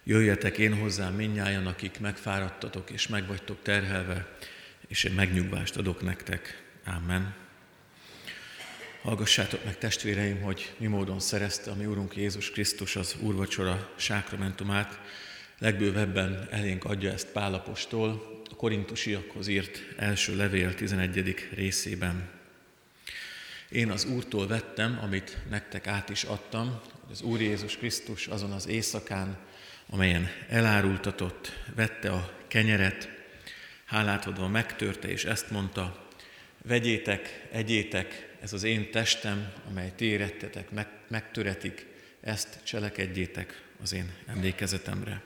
Jöjjetek 0.04 0.58
én 0.58 0.80
hozzám 0.80 1.13
minnyájan, 1.13 1.67
akik 1.67 2.00
megfáradtatok 2.00 2.89
és 2.89 3.08
megvagytok 3.08 3.58
terhelve, 3.62 4.38
és 4.88 5.04
én 5.04 5.12
megnyugvást 5.12 5.78
adok 5.78 6.02
nektek. 6.02 6.63
Amen. 6.86 7.36
Hallgassátok 9.02 9.65
meg 9.65 9.78
testvéreim, 9.78 10.41
hogy 10.41 10.74
mi 10.78 10.88
módon 10.88 11.19
szerezte 11.19 11.72
a 11.72 11.76
mi 11.76 11.86
Úrunk 11.86 12.15
Jézus 12.15 12.52
Krisztus 12.52 12.95
az 12.95 13.15
úrvacsora 13.19 13.93
sákramentumát. 13.95 15.00
Legbővebben 15.60 16.48
elénk 16.52 16.84
adja 16.84 17.12
ezt 17.12 17.32
Pálapostól, 17.32 18.41
a 18.52 18.56
korintusiakhoz 18.56 19.48
írt 19.48 19.80
első 19.98 20.36
levél 20.36 20.76
11. 20.76 21.36
részében. 21.54 22.38
Én 23.70 23.92
az 23.92 24.06
Úrtól 24.06 24.48
vettem, 24.48 25.00
amit 25.02 25.38
nektek 25.50 25.88
át 25.88 26.10
is 26.10 26.24
adtam, 26.24 26.80
hogy 27.02 27.12
az 27.12 27.22
Úr 27.22 27.42
Jézus 27.42 27.78
Krisztus 27.78 28.28
azon 28.28 28.52
az 28.52 28.68
éjszakán, 28.68 29.38
amelyen 29.90 30.28
elárultatott, 30.48 31.52
vette 31.76 32.12
a 32.12 32.32
kenyeret, 32.48 33.10
hálát 33.86 34.26
adva 34.26 34.48
megtörte, 34.48 35.08
és 35.08 35.26
ezt 35.26 35.52
mondta, 35.52 36.08
vegyétek, 36.62 37.48
egyétek, 37.52 38.38
ez 38.42 38.54
az 38.54 38.64
én 38.64 38.92
testem, 38.92 39.52
amely 39.70 39.92
ti 39.96 40.06
érettetek, 40.06 40.72
meg, 40.72 40.88
megtöretik, 41.08 41.86
ezt 42.22 42.64
cselekedjétek 42.64 43.62
az 43.82 43.94
én 43.94 44.14
emlékezetemre. 44.26 45.22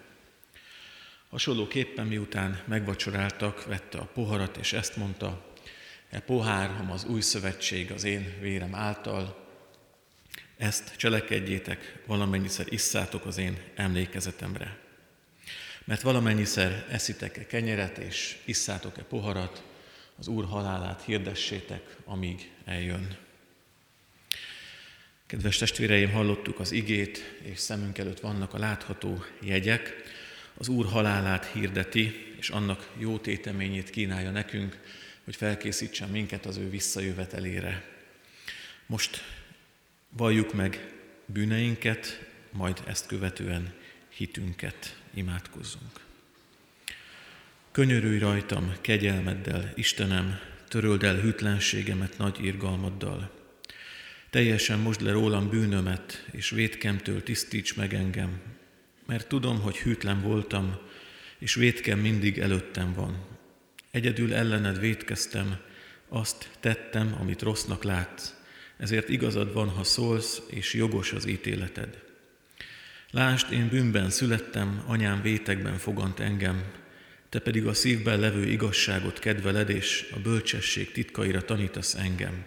Hasonlóképpen 1.30 2.08
miután 2.08 2.62
megvacsoráltak, 2.66 3.66
vette 3.66 3.98
a 3.98 4.10
poharat, 4.14 4.58
és 4.58 4.74
ezt 4.74 4.96
mondta, 4.96 5.53
e 6.14 6.20
pohár, 6.20 6.86
az 6.90 7.06
új 7.06 7.22
szövetség 7.22 7.92
az 7.92 8.04
én 8.04 8.34
vérem 8.40 8.76
által, 8.76 9.48
ezt 10.58 10.96
cselekedjétek, 10.96 12.04
valamennyiszer 12.06 12.66
isszátok 12.70 13.26
az 13.26 13.38
én 13.38 13.58
emlékezetemre. 13.76 14.78
Mert 15.84 16.02
valamennyiszer 16.02 16.86
eszitek-e 16.90 17.46
kenyeret, 17.46 17.98
és 17.98 18.38
isszátok-e 18.46 19.02
poharat, 19.04 19.64
az 20.18 20.28
Úr 20.28 20.46
halálát 20.46 21.04
hirdessétek, 21.04 21.96
amíg 22.06 22.52
eljön. 22.66 23.18
Kedves 25.26 25.58
testvéreim, 25.58 26.12
hallottuk 26.12 26.60
az 26.60 26.72
igét, 26.72 27.38
és 27.42 27.60
szemünk 27.60 27.98
előtt 27.98 28.20
vannak 28.20 28.54
a 28.54 28.58
látható 28.58 29.24
jegyek. 29.42 29.94
Az 30.58 30.68
Úr 30.68 30.86
halálát 30.86 31.46
hirdeti, 31.46 32.36
és 32.40 32.50
annak 32.50 32.92
jó 32.98 33.18
téteményét 33.18 33.90
kínálja 33.90 34.32
nekünk, 34.32 34.80
hogy 35.24 35.36
felkészítsen 35.36 36.10
minket 36.10 36.46
az 36.46 36.58
ő 36.58 36.70
visszajövetelére. 36.70 37.84
Most 38.86 39.24
valljuk 40.10 40.54
meg 40.54 40.94
bűneinket, 41.26 42.30
majd 42.52 42.84
ezt 42.88 43.08
követően 43.08 43.74
hitünket 44.10 45.00
imádkozzunk. 45.14 46.00
Könyörülj 47.72 48.18
rajtam 48.18 48.76
kegyelmeddel, 48.82 49.72
Istenem, 49.76 50.40
töröld 50.68 51.04
el 51.04 51.16
hűtlenségemet 51.16 52.18
nagy 52.18 52.46
irgalmaddal. 52.46 53.32
Teljesen 54.30 54.80
most 54.80 55.02
le 55.02 55.12
rólam 55.12 55.50
bűnömet, 55.50 56.26
és 56.32 56.50
vétkemtől 56.50 57.24
tisztíts 57.24 57.76
meg 57.76 57.94
engem, 57.94 58.42
mert 59.06 59.28
tudom, 59.28 59.62
hogy 59.62 59.78
hűtlen 59.78 60.22
voltam, 60.22 60.78
és 61.38 61.54
vétkem 61.54 62.00
mindig 62.00 62.40
előttem 62.40 62.94
van. 62.94 63.33
Egyedül 63.94 64.34
ellened 64.34 64.80
vétkeztem, 64.80 65.58
azt 66.10 66.50
tettem, 66.60 67.18
amit 67.20 67.42
rossznak 67.42 67.84
látsz, 67.84 68.34
ezért 68.78 69.10
igazad 69.10 69.54
van, 69.54 69.70
ha 69.70 69.84
szólsz, 69.84 70.42
és 70.50 70.74
jogos 70.74 71.12
az 71.12 71.26
ítéleted. 71.26 72.02
Lásd, 73.12 73.52
én 73.52 73.68
bűnben 73.68 74.10
születtem, 74.10 74.84
anyám 74.88 75.22
vétekben 75.22 75.78
fogant 75.78 76.20
engem, 76.20 76.64
te 77.30 77.40
pedig 77.40 77.66
a 77.66 77.74
szívben 77.74 78.20
levő 78.20 78.46
igazságot 78.46 79.20
kedveled, 79.20 79.70
és 79.70 80.10
a 80.16 80.20
bölcsesség 80.20 80.92
titkaira 80.92 81.42
tanítasz 81.42 81.96
engem. 81.96 82.44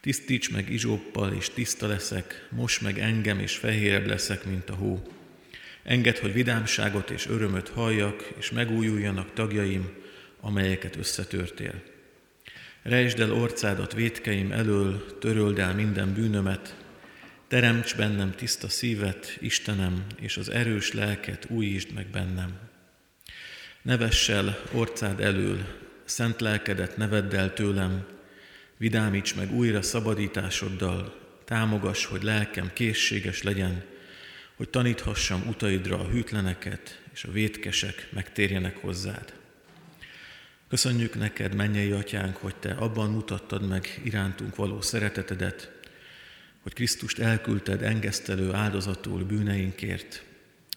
Tisztíts 0.00 0.50
meg 0.50 0.70
izsóppal, 0.70 1.32
és 1.32 1.50
tiszta 1.50 1.86
leszek, 1.86 2.48
most 2.50 2.80
meg 2.80 2.98
engem, 2.98 3.38
és 3.38 3.56
fehérebb 3.56 4.06
leszek, 4.06 4.44
mint 4.44 4.70
a 4.70 4.74
hó. 4.74 5.12
Engedd, 5.82 6.20
hogy 6.20 6.32
vidámságot 6.32 7.10
és 7.10 7.26
örömöt 7.26 7.68
halljak, 7.68 8.32
és 8.38 8.50
megújuljanak 8.50 9.32
tagjaim, 9.32 10.04
amelyeket 10.46 10.96
összetörtél. 10.96 11.82
Rejtsd 12.82 13.20
el 13.20 13.32
orcádat 13.32 13.92
vétkeim 13.92 14.52
elől, 14.52 15.18
töröld 15.18 15.58
el 15.58 15.74
minden 15.74 16.14
bűnömet, 16.14 16.76
teremts 17.48 17.96
bennem 17.96 18.30
tiszta 18.30 18.68
szívet, 18.68 19.36
Istenem, 19.40 20.06
és 20.20 20.36
az 20.36 20.48
erős 20.48 20.92
lelket 20.92 21.46
újítsd 21.50 21.92
meg 21.92 22.06
bennem. 22.06 22.58
Nevessel 23.82 24.58
orcád 24.72 25.20
elől, 25.20 25.66
szent 26.04 26.40
lelkedet 26.40 26.96
nevedd 26.96 27.34
el 27.34 27.52
tőlem, 27.52 28.06
vidámíts 28.76 29.34
meg 29.34 29.52
újra 29.52 29.82
szabadításoddal, 29.82 31.20
támogass, 31.44 32.04
hogy 32.04 32.22
lelkem 32.22 32.70
készséges 32.72 33.42
legyen, 33.42 33.84
hogy 34.56 34.68
taníthassam 34.68 35.42
utaidra 35.48 35.98
a 35.98 36.08
hűtleneket, 36.08 37.02
és 37.12 37.24
a 37.24 37.32
vétkesek 37.32 38.08
megtérjenek 38.12 38.76
hozzád. 38.76 39.44
Köszönjük 40.68 41.14
neked, 41.14 41.54
mennyei 41.54 41.90
atyánk, 41.90 42.36
hogy 42.36 42.56
te 42.56 42.70
abban 42.70 43.10
mutattad 43.10 43.68
meg 43.68 44.00
irántunk 44.04 44.56
való 44.56 44.80
szeretetedet, 44.80 45.70
hogy 46.62 46.72
Krisztust 46.72 47.18
elküldted 47.18 47.82
engesztelő 47.82 48.52
áldozatul 48.52 49.24
bűneinkért, 49.24 50.24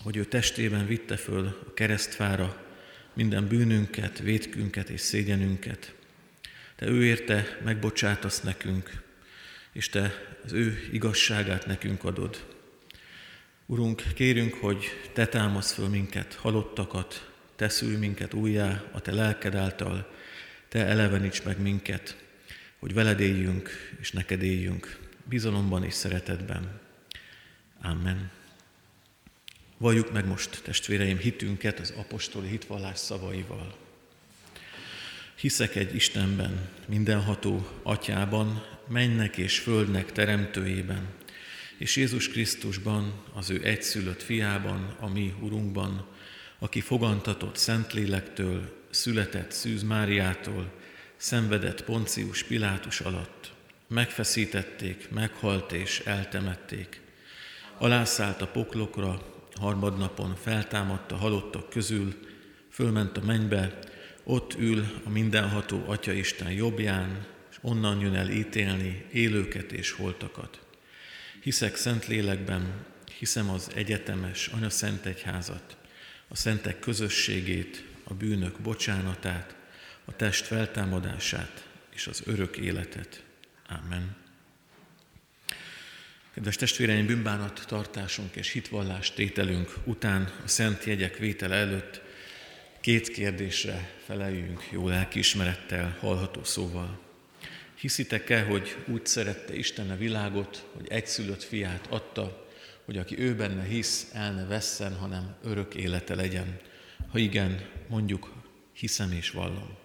hogy 0.04 0.16
ő 0.16 0.26
testében 0.26 0.86
vitte 0.86 1.18
föl 1.18 1.46
a 1.46 1.74
keresztfára 1.74 2.66
minden 3.14 3.48
bűnünket, 3.48 4.20
vétkünket 4.20 4.90
és 4.90 5.02
szégyenünket. 5.02 5.94
Te 6.76 6.86
ő 6.86 7.06
érte 7.06 7.60
megbocsátasz 7.64 8.42
nekünk, 8.42 9.02
és 9.72 9.90
Te 9.90 10.14
az 10.44 10.52
ő 10.54 10.90
igazságát 10.92 11.66
nekünk 11.66 12.04
adod. 12.04 12.46
Urunk, 13.66 14.04
kérünk, 14.14 14.54
hogy 14.54 14.86
Te 15.14 15.28
támasz 15.28 15.72
föl 15.72 15.88
minket, 15.88 16.34
halottakat, 16.34 17.30
te 17.60 17.70
szülj 17.70 17.96
minket 17.96 18.34
újjá 18.34 18.84
a 18.92 19.00
te 19.00 19.12
lelked 19.12 19.56
által, 19.56 20.12
te 20.68 20.86
eleveníts 20.86 21.44
meg 21.44 21.62
minket, 21.62 22.18
hogy 22.78 22.94
veled 22.94 23.20
éljünk 23.20 23.70
és 24.00 24.12
neked 24.12 24.44
éljünk, 24.44 25.00
bizalomban 25.24 25.84
és 25.84 25.94
szeretetben. 25.94 26.80
Amen. 27.82 28.32
Valljuk 29.78 30.12
meg 30.12 30.26
most, 30.26 30.62
testvéreim, 30.64 31.18
hitünket 31.18 31.80
az 31.80 31.94
apostoli 31.98 32.48
hitvallás 32.48 32.98
szavaival. 32.98 33.76
Hiszek 35.36 35.76
egy 35.76 35.96
Istenben, 35.96 36.70
mindenható 36.88 37.68
atyában, 37.84 38.66
mennek 38.88 39.38
és 39.38 39.60
földnek 39.60 40.12
teremtőjében, 40.12 41.08
és 41.78 41.96
Jézus 41.96 42.30
Krisztusban, 42.30 43.24
az 43.34 43.50
ő 43.50 43.64
egyszülött 43.64 44.22
fiában, 44.22 44.96
a 45.00 45.10
mi 45.10 45.34
Urunkban, 45.42 46.18
aki 46.60 46.82
fogantatott 46.82 47.58
Szentlélektől, 47.58 48.78
született 48.90 49.52
Szűz 49.52 49.84
Máriától, 49.84 50.72
szenvedett 51.16 51.84
Poncius 51.84 52.44
Pilátus 52.44 53.00
alatt, 53.00 53.52
megfeszítették, 53.88 55.10
meghalt 55.10 55.72
és 55.72 56.00
eltemették. 56.00 57.02
Alászállt 57.78 58.42
a 58.42 58.48
poklokra, 58.48 59.22
harmadnapon 59.54 60.36
feltámadt 60.36 61.12
a 61.12 61.16
halottak 61.16 61.70
közül, 61.70 62.14
fölment 62.70 63.18
a 63.18 63.22
mennybe, 63.22 63.80
ott 64.24 64.54
ül 64.58 64.86
a 65.04 65.10
mindenható 65.10 65.84
Atya 65.88 66.12
Isten 66.12 66.52
jobbján, 66.52 67.26
és 67.52 67.58
onnan 67.62 68.00
jön 68.00 68.16
el 68.16 68.30
ítélni 68.30 69.06
élőket 69.12 69.72
és 69.72 69.92
holtakat. 69.92 70.60
Hiszek 71.42 71.76
szent 71.76 72.08
lélekben, 72.08 72.86
hiszem 73.20 73.50
az 73.50 73.72
egyetemes 73.76 74.48
Anya 74.48 74.70
Szent 74.70 75.06
Egyházat, 75.06 75.78
a 76.30 76.36
szentek 76.36 76.80
közösségét, 76.80 77.84
a 78.04 78.14
bűnök 78.14 78.60
bocsánatát, 78.60 79.56
a 80.06 80.16
test 80.16 80.46
feltámadását 80.46 81.68
és 81.94 82.08
az 82.08 82.22
örök 82.26 82.58
életet. 82.58 83.24
Amen. 83.68 84.16
Kedves 86.34 86.56
testvéreim, 86.56 87.06
bűnbánat 87.06 87.64
tartásunk 87.68 88.36
és 88.36 88.52
hitvallás 88.52 89.12
tételünk 89.12 89.74
után 89.84 90.34
a 90.44 90.48
szent 90.48 90.84
jegyek 90.84 91.18
vétel 91.18 91.54
előtt 91.54 92.02
két 92.80 93.10
kérdésre 93.10 93.90
feleljünk 94.06 94.68
jó 94.72 94.88
lelkiismerettel, 94.88 95.98
hallható 96.00 96.44
szóval. 96.44 97.00
Hiszitek-e, 97.76 98.42
hogy 98.44 98.76
úgy 98.88 99.06
szerette 99.06 99.56
Isten 99.56 99.90
a 99.90 99.98
világot, 99.98 100.66
hogy 100.74 100.88
egyszülött 100.90 101.44
fiát 101.44 101.88
adta, 101.90 102.49
hogy 102.90 102.98
aki 102.98 103.20
ő 103.20 103.36
benne 103.36 103.64
hisz, 103.64 104.10
el 104.14 104.34
ne 104.34 104.46
vesszen, 104.46 104.96
hanem 104.96 105.36
örök 105.44 105.76
élete 105.76 106.16
legyen. 106.16 106.60
Ha 107.12 107.18
igen, 107.18 107.66
mondjuk, 107.88 108.34
hiszem 108.74 109.12
és 109.12 109.30
vallom. 109.30 109.78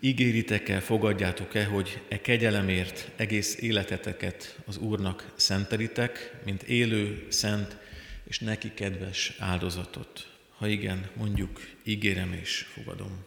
Ígéritek-e, 0.00 0.80
fogadjátok-e, 0.80 1.64
hogy 1.64 2.00
e 2.08 2.20
kegyelemért 2.20 3.10
egész 3.16 3.56
életeteket 3.60 4.58
az 4.66 4.76
Úrnak 4.76 5.32
szentelitek, 5.36 6.36
mint 6.44 6.62
élő, 6.62 7.26
szent 7.28 7.76
és 8.24 8.38
neki 8.38 8.74
kedves 8.74 9.34
áldozatot? 9.38 10.28
Ha 10.56 10.66
igen, 10.66 11.10
mondjuk, 11.16 11.60
ígérem 11.82 12.32
és 12.32 12.56
fogadom. 12.56 13.24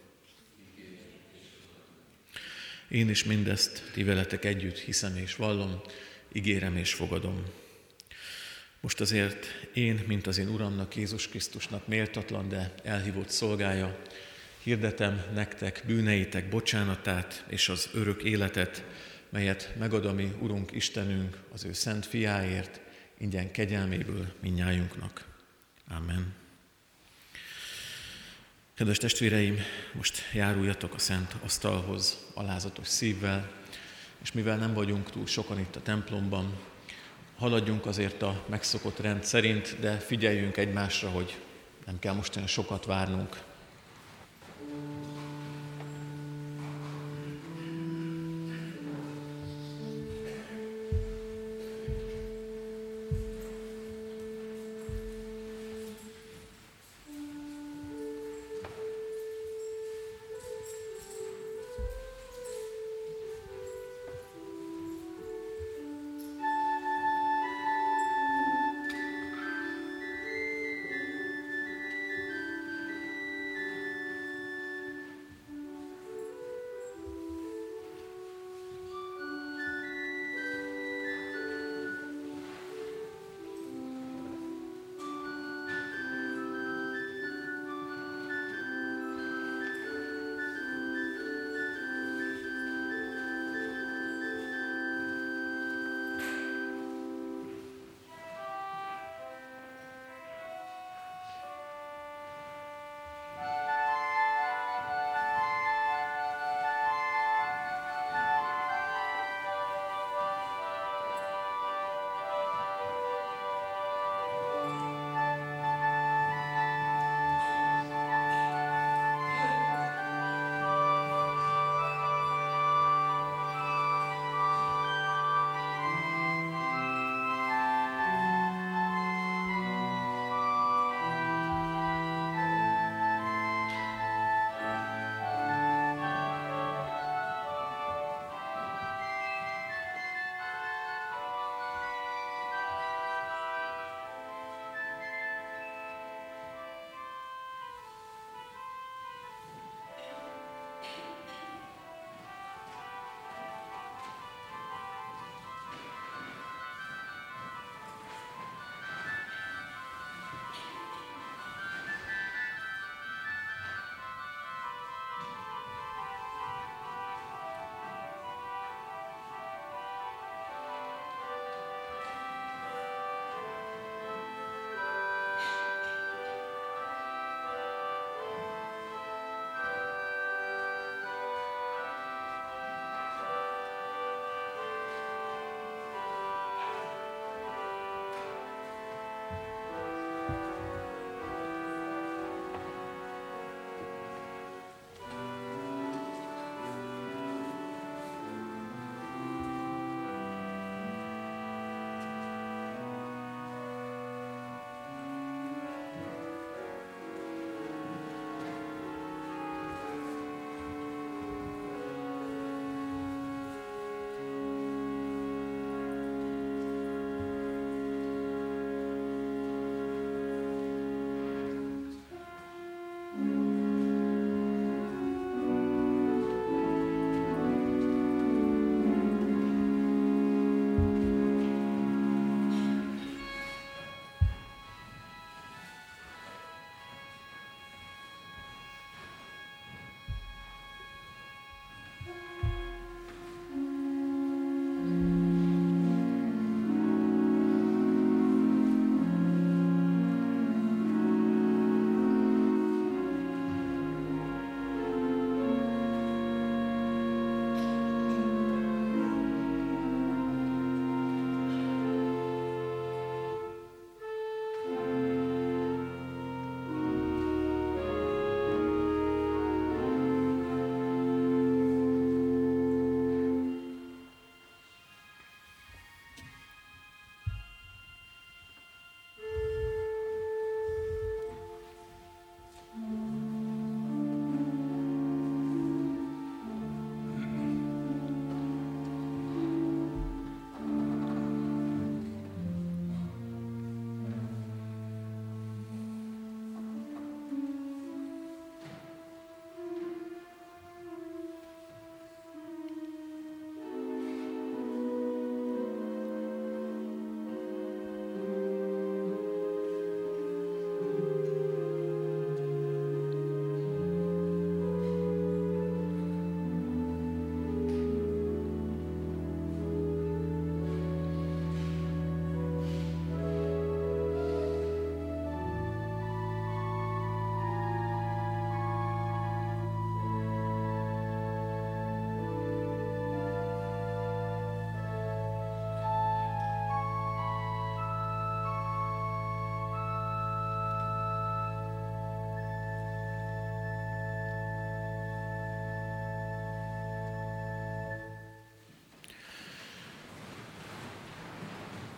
Én 2.87 3.09
is 3.09 3.23
mindezt 3.23 3.91
ti 3.93 4.03
veletek 4.03 4.45
együtt 4.45 4.77
hiszem 4.77 5.17
és 5.17 5.35
vallom, 5.35 5.81
ígérem 6.33 6.77
és 6.77 6.93
fogadom. 6.93 7.45
Most 8.79 9.01
azért 9.01 9.45
én, 9.73 10.03
mint 10.07 10.27
az 10.27 10.37
én 10.37 10.47
Uramnak, 10.47 10.95
Jézus 10.95 11.27
Krisztusnak 11.27 11.87
méltatlan, 11.87 12.49
de 12.49 12.73
elhívott 12.83 13.29
szolgája, 13.29 13.99
hirdetem 14.63 15.23
nektek 15.33 15.83
bűneitek 15.85 16.49
bocsánatát 16.49 17.43
és 17.47 17.69
az 17.69 17.89
örök 17.93 18.23
életet, 18.23 18.83
melyet 19.29 19.73
megad 19.79 20.05
a 20.05 20.13
mi 20.13 20.33
Urunk 20.39 20.71
Istenünk 20.71 21.37
az 21.53 21.65
ő 21.65 21.73
szent 21.73 22.05
fiáért, 22.05 22.79
ingyen 23.17 23.51
kegyelméből 23.51 24.33
minnyájunknak. 24.41 25.25
Amen. 25.87 26.33
Kedves 28.73 28.97
testvéreim, 28.97 29.59
most 29.91 30.21
járuljatok 30.33 30.93
a 30.93 30.99
szent 30.99 31.35
asztalhoz 31.43 32.17
alázatos 32.33 32.87
szívvel, 32.87 33.62
és 34.23 34.31
mivel 34.31 34.57
nem 34.57 34.73
vagyunk 34.73 35.11
túl 35.11 35.25
sokan 35.25 35.59
itt 35.59 35.75
a 35.75 35.81
templomban, 35.81 36.53
haladjunk 37.37 37.85
azért 37.85 38.21
a 38.21 38.43
megszokott 38.45 38.99
rend 38.99 39.23
szerint, 39.23 39.79
de 39.79 39.97
figyeljünk 39.97 40.57
egymásra, 40.57 41.09
hogy 41.09 41.37
nem 41.85 41.99
kell 41.99 42.13
most 42.13 42.35
olyan 42.35 42.47
sokat 42.47 42.85
várnunk. 42.85 43.37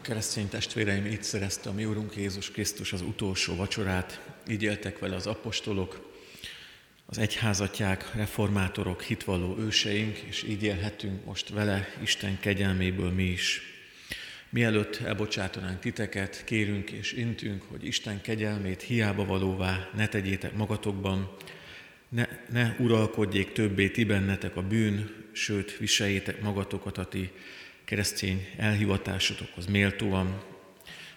Keresztény 0.06 0.50
testvéreim, 0.50 1.06
így 1.06 1.24
szerezte 1.24 1.70
a 1.70 1.74
mi 1.74 1.86
Úrunk 1.86 2.16
Jézus 2.16 2.52
Krisztus 2.52 2.94
az 2.94 3.02
utolsó 3.02 3.56
vacsorát, 3.56 4.22
így 4.50 4.64
éltek 4.64 5.00
vele 5.00 5.16
az 5.16 5.28
apostolok, 5.28 6.12
az 7.06 7.18
egyházatják, 7.18 8.16
reformátorok, 8.16 9.02
hitvalló 9.02 9.58
őseink, 9.58 10.18
és 10.18 10.44
így 10.44 10.64
élhetünk 10.64 11.26
most 11.26 11.50
vele 11.50 11.88
Isten 12.02 12.40
kegyelméből 12.40 13.12
mi 13.12 13.24
is. 13.24 13.62
Mielőtt 14.50 14.96
elbocsátanánk 14.96 15.80
titeket, 15.80 16.44
kérünk 16.44 16.92
és 16.92 17.14
intünk, 17.14 17.64
hogy 17.64 17.86
Isten 17.86 18.22
kegyelmét 18.22 18.82
hiába 18.82 19.26
valóvá 19.26 19.90
ne 19.96 20.08
tegyétek 20.08 20.54
magatokban, 20.54 21.36
ne, 22.10 22.28
ne 22.50 22.76
uralkodjék 22.80 23.52
többé 23.52 23.90
ti 23.90 24.04
bennetek 24.04 24.56
a 24.56 24.62
bűn, 24.62 25.26
sőt, 25.32 25.78
viseljétek 25.78 26.42
magatokat 26.42 26.98
a 26.98 27.06
ti 27.06 27.32
keresztény 27.86 28.48
elhivatásotokhoz 28.58 29.66
méltóan, 29.66 30.44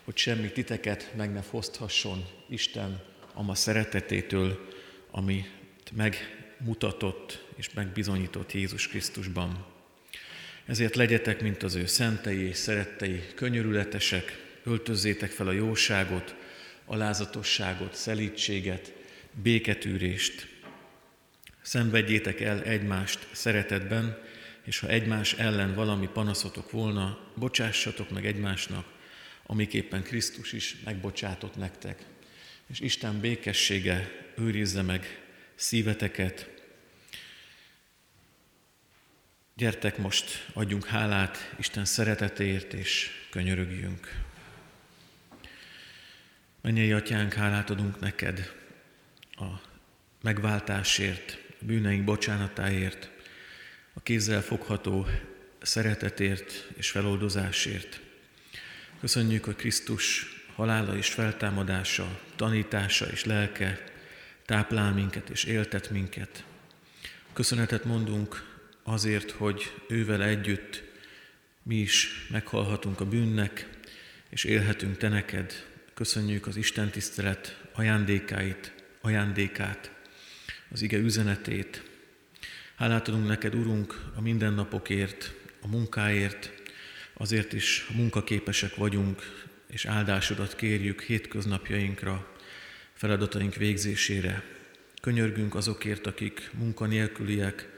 hogy 0.04 0.16
semmi 0.16 0.52
titeket 0.52 1.12
meg 1.16 1.32
ne 1.32 1.42
foszthasson 1.42 2.24
Isten 2.48 3.00
ama 3.34 3.54
szeretetétől, 3.54 4.68
ami 5.10 5.44
megmutatott 5.92 7.44
és 7.56 7.72
megbizonyított 7.72 8.52
Jézus 8.52 8.88
Krisztusban. 8.88 9.66
Ezért 10.66 10.96
legyetek, 10.96 11.40
mint 11.42 11.62
az 11.62 11.74
ő 11.74 11.86
szentei 11.86 12.40
és 12.40 12.56
szerettei, 12.56 13.22
könyörületesek, 13.34 14.44
öltözzétek 14.64 15.30
fel 15.30 15.46
a 15.46 15.52
jóságot, 15.52 16.34
alázatosságot, 16.84 17.94
szelítséget, 17.94 18.92
béketűrést. 19.42 20.48
Szenvedjétek 21.62 22.40
el 22.40 22.62
egymást 22.62 23.26
szeretetben, 23.32 24.18
és 24.68 24.78
ha 24.78 24.88
egymás 24.88 25.32
ellen 25.32 25.74
valami 25.74 26.08
panaszotok 26.08 26.70
volna, 26.70 27.18
bocsássatok 27.34 28.10
meg 28.10 28.26
egymásnak, 28.26 28.86
amiképpen 29.46 30.02
Krisztus 30.02 30.52
is 30.52 30.76
megbocsátott 30.84 31.56
nektek. 31.56 32.04
És 32.66 32.80
Isten 32.80 33.20
békessége 33.20 34.10
őrizze 34.36 34.82
meg 34.82 35.22
szíveteket. 35.54 36.48
Gyertek 39.54 39.98
most, 39.98 40.46
adjunk 40.52 40.86
hálát 40.86 41.54
Isten 41.58 41.84
szeretetéért, 41.84 42.72
és 42.72 43.10
könyörögjünk. 43.30 44.22
Mennyei 46.60 46.92
atyánk, 46.92 47.32
hálát 47.32 47.70
adunk 47.70 48.00
neked 48.00 48.52
a 49.30 49.46
megváltásért, 50.22 51.38
a 51.60 51.64
bűneink 51.64 52.04
bocsánatáért, 52.04 53.16
a 53.98 54.02
kézzel 54.02 54.42
fogható 54.42 55.06
szeretetért 55.62 56.68
és 56.76 56.90
feloldozásért. 56.90 58.00
Köszönjük, 59.00 59.44
hogy 59.44 59.56
Krisztus 59.56 60.26
halála 60.54 60.96
és 60.96 61.08
feltámadása, 61.08 62.20
tanítása 62.36 63.06
és 63.06 63.24
lelke 63.24 63.84
táplál 64.44 64.92
minket 64.92 65.28
és 65.28 65.44
éltet 65.44 65.90
minket. 65.90 66.44
Köszönetet 67.32 67.84
mondunk 67.84 68.44
azért, 68.82 69.30
hogy 69.30 69.72
ővel 69.88 70.22
együtt 70.22 70.82
mi 71.62 71.76
is 71.76 72.26
meghalhatunk 72.30 73.00
a 73.00 73.06
bűnnek, 73.06 73.68
és 74.28 74.44
élhetünk 74.44 74.96
Te 74.96 75.08
neked. 75.08 75.66
Köszönjük 75.94 76.46
az 76.46 76.56
Isten 76.56 76.90
tisztelet 76.90 77.64
ajándékáit, 77.72 78.74
ajándékát, 79.00 79.92
az 80.70 80.82
ige 80.82 80.98
üzenetét, 80.98 81.87
Hálát 82.78 83.08
adunk 83.08 83.26
neked, 83.26 83.54
Urunk, 83.54 84.10
a 84.14 84.20
mindennapokért, 84.20 85.34
a 85.62 85.68
munkáért, 85.68 86.52
azért 87.14 87.52
is 87.52 87.86
munkaképesek 87.94 88.76
vagyunk, 88.76 89.46
és 89.66 89.84
áldásodat 89.84 90.56
kérjük 90.56 91.02
hétköznapjainkra, 91.02 92.34
feladataink 92.92 93.54
végzésére. 93.54 94.42
Könyörgünk 95.00 95.54
azokért, 95.54 96.06
akik 96.06 96.50
munkanélküliek, 96.58 97.68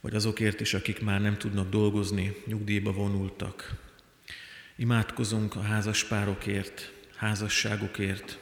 vagy 0.00 0.14
azokért 0.14 0.60
is, 0.60 0.74
akik 0.74 1.00
már 1.00 1.20
nem 1.20 1.38
tudnak 1.38 1.70
dolgozni, 1.70 2.36
nyugdíjba 2.46 2.92
vonultak. 2.92 3.74
Imádkozunk 4.76 5.56
a 5.56 5.60
házaspárokért, 5.60 6.92
házasságokért, 7.16 8.38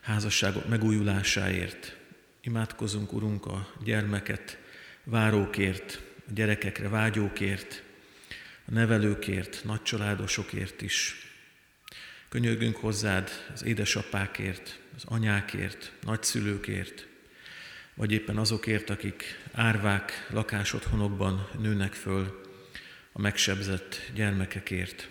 házasságok 0.00 0.68
megújulásáért. 0.68 1.96
Imádkozunk, 2.40 3.12
Urunk, 3.12 3.46
a 3.46 3.72
gyermeket 3.84 4.60
várókért, 5.04 6.00
a 6.28 6.32
gyerekekre 6.34 6.88
vágyókért, 6.88 7.82
a 8.64 8.70
nevelőkért, 8.70 9.60
nagycsaládosokért 9.64 10.82
is. 10.82 11.26
Könyörgünk 12.28 12.76
hozzád 12.76 13.30
az 13.52 13.64
édesapákért, 13.64 14.78
az 14.96 15.02
anyákért, 15.04 15.92
nagyszülőkért, 16.02 17.06
vagy 17.94 18.12
éppen 18.12 18.36
azokért, 18.36 18.90
akik 18.90 19.40
árvák 19.52 20.28
lakásotthonokban 20.30 21.48
nőnek 21.58 21.92
föl, 21.92 22.40
a 23.12 23.20
megsebzett 23.20 24.10
gyermekekért. 24.14 25.08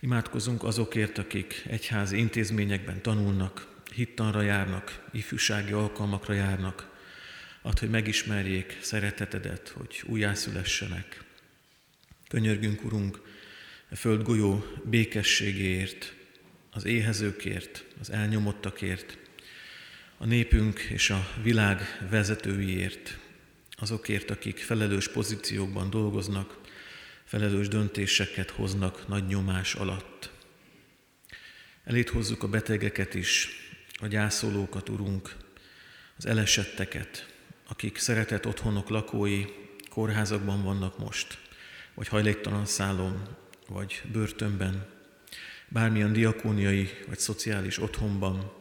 Imádkozunk 0.00 0.64
azokért, 0.64 1.18
akik 1.18 1.62
egyházi 1.66 2.18
intézményekben 2.18 3.02
tanulnak, 3.02 3.66
hittanra 3.94 4.40
járnak, 4.40 5.04
ifjúsági 5.12 5.72
alkalmakra 5.72 6.34
járnak, 6.34 6.95
Add, 7.66 7.78
hogy 7.78 7.90
megismerjék 7.90 8.78
szeretetedet, 8.80 9.68
hogy 9.68 10.02
újjászülessenek. 10.04 11.24
Könyörgünk, 12.28 12.84
Urunk, 12.84 13.20
a 13.90 13.96
földgolyó 13.96 14.64
békességéért, 14.84 16.14
az 16.70 16.84
éhezőkért, 16.84 17.84
az 18.00 18.10
elnyomottakért, 18.10 19.18
a 20.16 20.26
népünk 20.26 20.80
és 20.80 21.10
a 21.10 21.28
világ 21.42 22.06
vezetőiért, 22.10 23.18
azokért, 23.70 24.30
akik 24.30 24.58
felelős 24.58 25.08
pozíciókban 25.08 25.90
dolgoznak, 25.90 26.58
felelős 27.24 27.68
döntéseket 27.68 28.50
hoznak 28.50 29.08
nagy 29.08 29.26
nyomás 29.26 29.74
alatt. 29.74 30.30
Elét 31.84 32.08
hozzuk 32.08 32.42
a 32.42 32.48
betegeket 32.48 33.14
is, 33.14 33.48
a 33.92 34.06
gyászolókat, 34.06 34.88
Urunk, 34.88 35.36
az 36.16 36.26
elesetteket, 36.26 37.34
akik 37.68 37.98
szeretett 37.98 38.46
otthonok 38.46 38.88
lakói 38.88 39.44
kórházakban 39.90 40.62
vannak 40.62 40.98
most, 40.98 41.38
vagy 41.94 42.08
hajléktalan 42.08 42.66
szállón, 42.66 43.22
vagy 43.68 44.02
börtönben, 44.12 44.86
bármilyen 45.68 46.12
diakóniai 46.12 46.90
vagy 47.08 47.18
szociális 47.18 47.78
otthonban, 47.78 48.52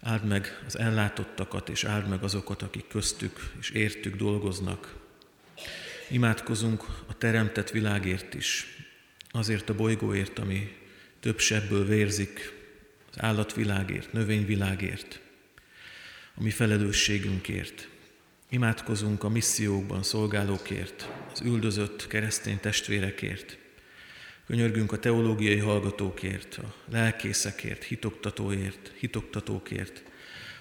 áld 0.00 0.24
meg 0.24 0.62
az 0.66 0.78
ellátottakat, 0.78 1.68
és 1.68 1.84
áld 1.84 2.08
meg 2.08 2.22
azokat, 2.22 2.62
akik 2.62 2.88
köztük 2.88 3.52
és 3.60 3.70
értük 3.70 4.16
dolgoznak. 4.16 4.94
Imádkozunk 6.10 6.84
a 7.06 7.18
teremtett 7.18 7.70
világért 7.70 8.34
is, 8.34 8.66
azért 9.30 9.68
a 9.68 9.74
bolygóért, 9.74 10.38
ami 10.38 10.76
több 11.20 11.38
sebből 11.38 11.86
vérzik, 11.86 12.52
az 13.10 13.22
állatvilágért, 13.22 14.12
növényvilágért, 14.12 15.20
a 16.34 16.42
mi 16.42 16.50
felelősségünkért. 16.50 17.88
Imádkozunk 18.54 19.24
a 19.24 19.28
missziókban 19.28 20.02
szolgálókért, 20.02 21.08
az 21.32 21.40
üldözött 21.40 22.06
keresztény 22.06 22.60
testvérekért. 22.60 23.58
Könyörgünk 24.46 24.92
a 24.92 24.98
teológiai 24.98 25.58
hallgatókért, 25.58 26.58
a 26.58 26.74
lelkészekért, 26.90 27.82
hitoktatóért, 27.82 28.92
hitoktatókért, 28.98 30.02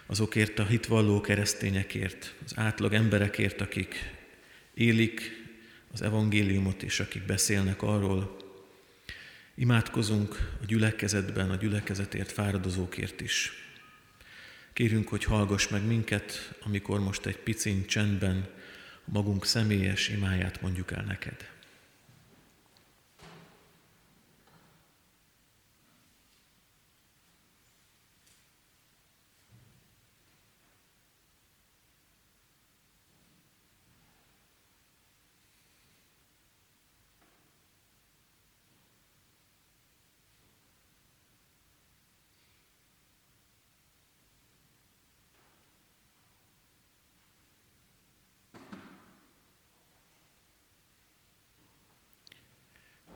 azokért 0.05 0.59
a 0.59 0.65
hitvalló 0.65 1.21
keresztényekért, 1.21 2.33
az 2.45 2.53
átlag 2.55 2.93
emberekért, 2.93 3.61
akik 3.61 4.11
élik 4.73 5.45
az 5.91 6.01
evangéliumot, 6.01 6.83
és 6.83 6.99
akik 6.99 7.25
beszélnek 7.25 7.81
arról. 7.81 8.37
Imádkozunk 9.55 10.57
a 10.61 10.65
gyülekezetben, 10.65 11.49
a 11.49 11.55
gyülekezetért 11.55 12.31
fáradozókért 12.31 13.21
is. 13.21 13.63
Kérünk, 14.73 15.07
hogy 15.07 15.23
hallgass 15.23 15.67
meg 15.67 15.85
minket, 15.85 16.55
amikor 16.63 16.99
most 16.99 17.25
egy 17.25 17.37
picin 17.37 17.85
csendben 17.85 18.47
magunk 19.05 19.45
személyes 19.45 20.09
imáját 20.09 20.61
mondjuk 20.61 20.91
el 20.91 21.03
neked. 21.03 21.52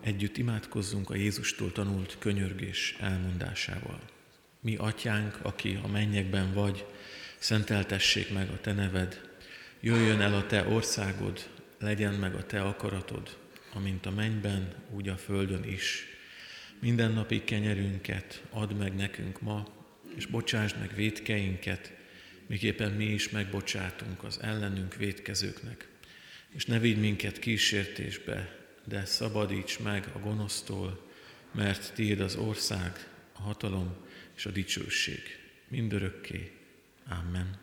Együtt 0.08 0.38
imádkozzunk 0.38 1.10
a 1.10 1.16
Jézustól 1.16 1.72
tanult 1.72 2.16
könyörgés 2.20 2.96
elmondásával. 3.00 4.00
Mi, 4.62 4.76
Atyánk, 4.76 5.40
aki 5.42 5.80
a 5.84 5.88
mennyekben 5.88 6.54
vagy, 6.54 6.86
szenteltessék 7.38 8.34
meg 8.34 8.50
a 8.50 8.62
Te 8.62 8.74
neved, 8.74 9.22
jöjjön 9.80 10.22
el 10.22 10.34
a 10.34 10.46
Te 10.46 10.68
országod, 10.68 11.50
legyen 11.80 12.14
meg 12.14 12.36
a 12.36 12.46
Te 12.46 12.62
akaratod, 12.62 13.38
amint 13.74 14.06
a 14.06 14.12
mennyben, 14.12 14.74
úgy 14.92 15.10
a 15.10 15.18
földön 15.18 15.64
is. 15.64 16.06
Minden 16.80 17.12
napi 17.12 17.44
kenyerünket 17.44 18.44
add 18.50 18.74
meg 18.74 18.96
nekünk 18.96 19.42
ma, 19.42 19.68
és 20.16 20.26
bocsásd 20.26 20.80
meg 20.80 20.96
védkeinket, 20.96 21.94
miképpen 22.46 22.92
mi 22.92 23.06
is 23.06 23.30
megbocsátunk 23.30 24.24
az 24.24 24.40
ellenünk 24.42 24.96
védkezőknek. 24.96 25.88
És 26.50 26.66
ne 26.66 26.80
vigy 26.80 27.00
minket 27.00 27.40
kísértésbe, 27.40 28.67
de 28.88 29.06
szabadíts 29.06 29.80
meg 29.80 30.10
a 30.16 30.20
gonosztól, 30.20 31.06
mert 31.52 31.94
tiéd 31.94 32.20
az 32.20 32.36
ország, 32.36 33.10
a 33.34 33.42
hatalom 33.42 33.96
és 34.36 34.46
a 34.46 34.50
dicsőség 34.50 35.22
mindörökké. 35.68 36.52
Amen. 37.10 37.60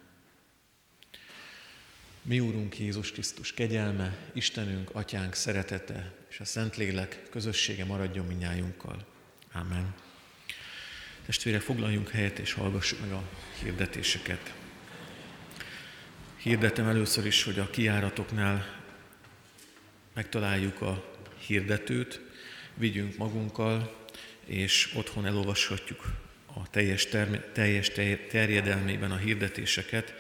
Mi 2.23 2.41
Úrunk 2.41 2.79
Jézus 2.79 3.13
Krisztus 3.13 3.53
kegyelme, 3.53 4.17
Istenünk, 4.33 4.91
Atyánk 4.93 5.35
szeretete 5.35 6.15
és 6.31 6.41
a 6.41 6.45
Szentlélek 6.45 7.23
közössége 7.31 7.85
maradjon 7.85 8.27
minnyájunkkal. 8.27 9.07
Amen. 9.53 9.95
Testvérek, 11.27 11.61
foglaljunk 11.61 12.09
helyet 12.09 12.39
és 12.39 12.53
hallgassuk 12.53 13.01
meg 13.01 13.13
a 13.13 13.29
hirdetéseket. 13.63 14.55
Hirdetem 16.37 16.87
először 16.87 17.27
is, 17.27 17.43
hogy 17.43 17.59
a 17.59 17.71
kiáratoknál 17.71 18.83
megtaláljuk 20.15 20.81
a 20.81 21.14
hirdetőt, 21.47 22.21
vigyünk 22.75 23.17
magunkkal, 23.17 24.03
és 24.47 24.93
otthon 24.97 25.27
elolvashatjuk 25.27 26.05
a 26.47 26.71
teljes, 26.71 27.07
term- 27.07 27.53
teljes 27.53 27.91
terjedelmében 28.31 29.11
a 29.11 29.17
hirdetéseket. 29.17 30.15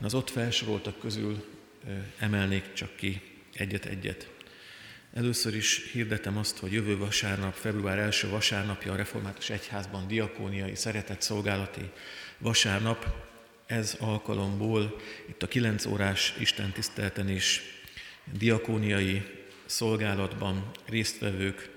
Én 0.00 0.04
az 0.04 0.14
ott 0.14 0.30
felsoroltak 0.30 0.98
közül 0.98 1.44
emelnék 2.18 2.72
csak 2.72 2.96
ki 2.96 3.20
egyet-egyet. 3.52 4.28
Először 5.14 5.54
is 5.54 5.90
hirdetem 5.92 6.36
azt, 6.36 6.58
hogy 6.58 6.72
jövő 6.72 6.96
vasárnap, 6.96 7.54
február 7.54 7.98
első 7.98 8.28
vasárnapja 8.28 8.92
a 8.92 8.96
Református 8.96 9.50
Egyházban 9.50 10.06
diakóniai 10.08 10.74
szeretett 10.74 11.20
szolgálati 11.20 11.90
vasárnap. 12.38 13.06
Ez 13.66 13.96
alkalomból 14.00 15.00
itt 15.28 15.42
a 15.42 15.48
9 15.48 15.86
órás 15.86 16.34
istentisztelten 16.38 17.28
is 17.28 17.62
diakóniai 18.32 19.39
szolgálatban 19.70 20.70
résztvevők 20.86 21.70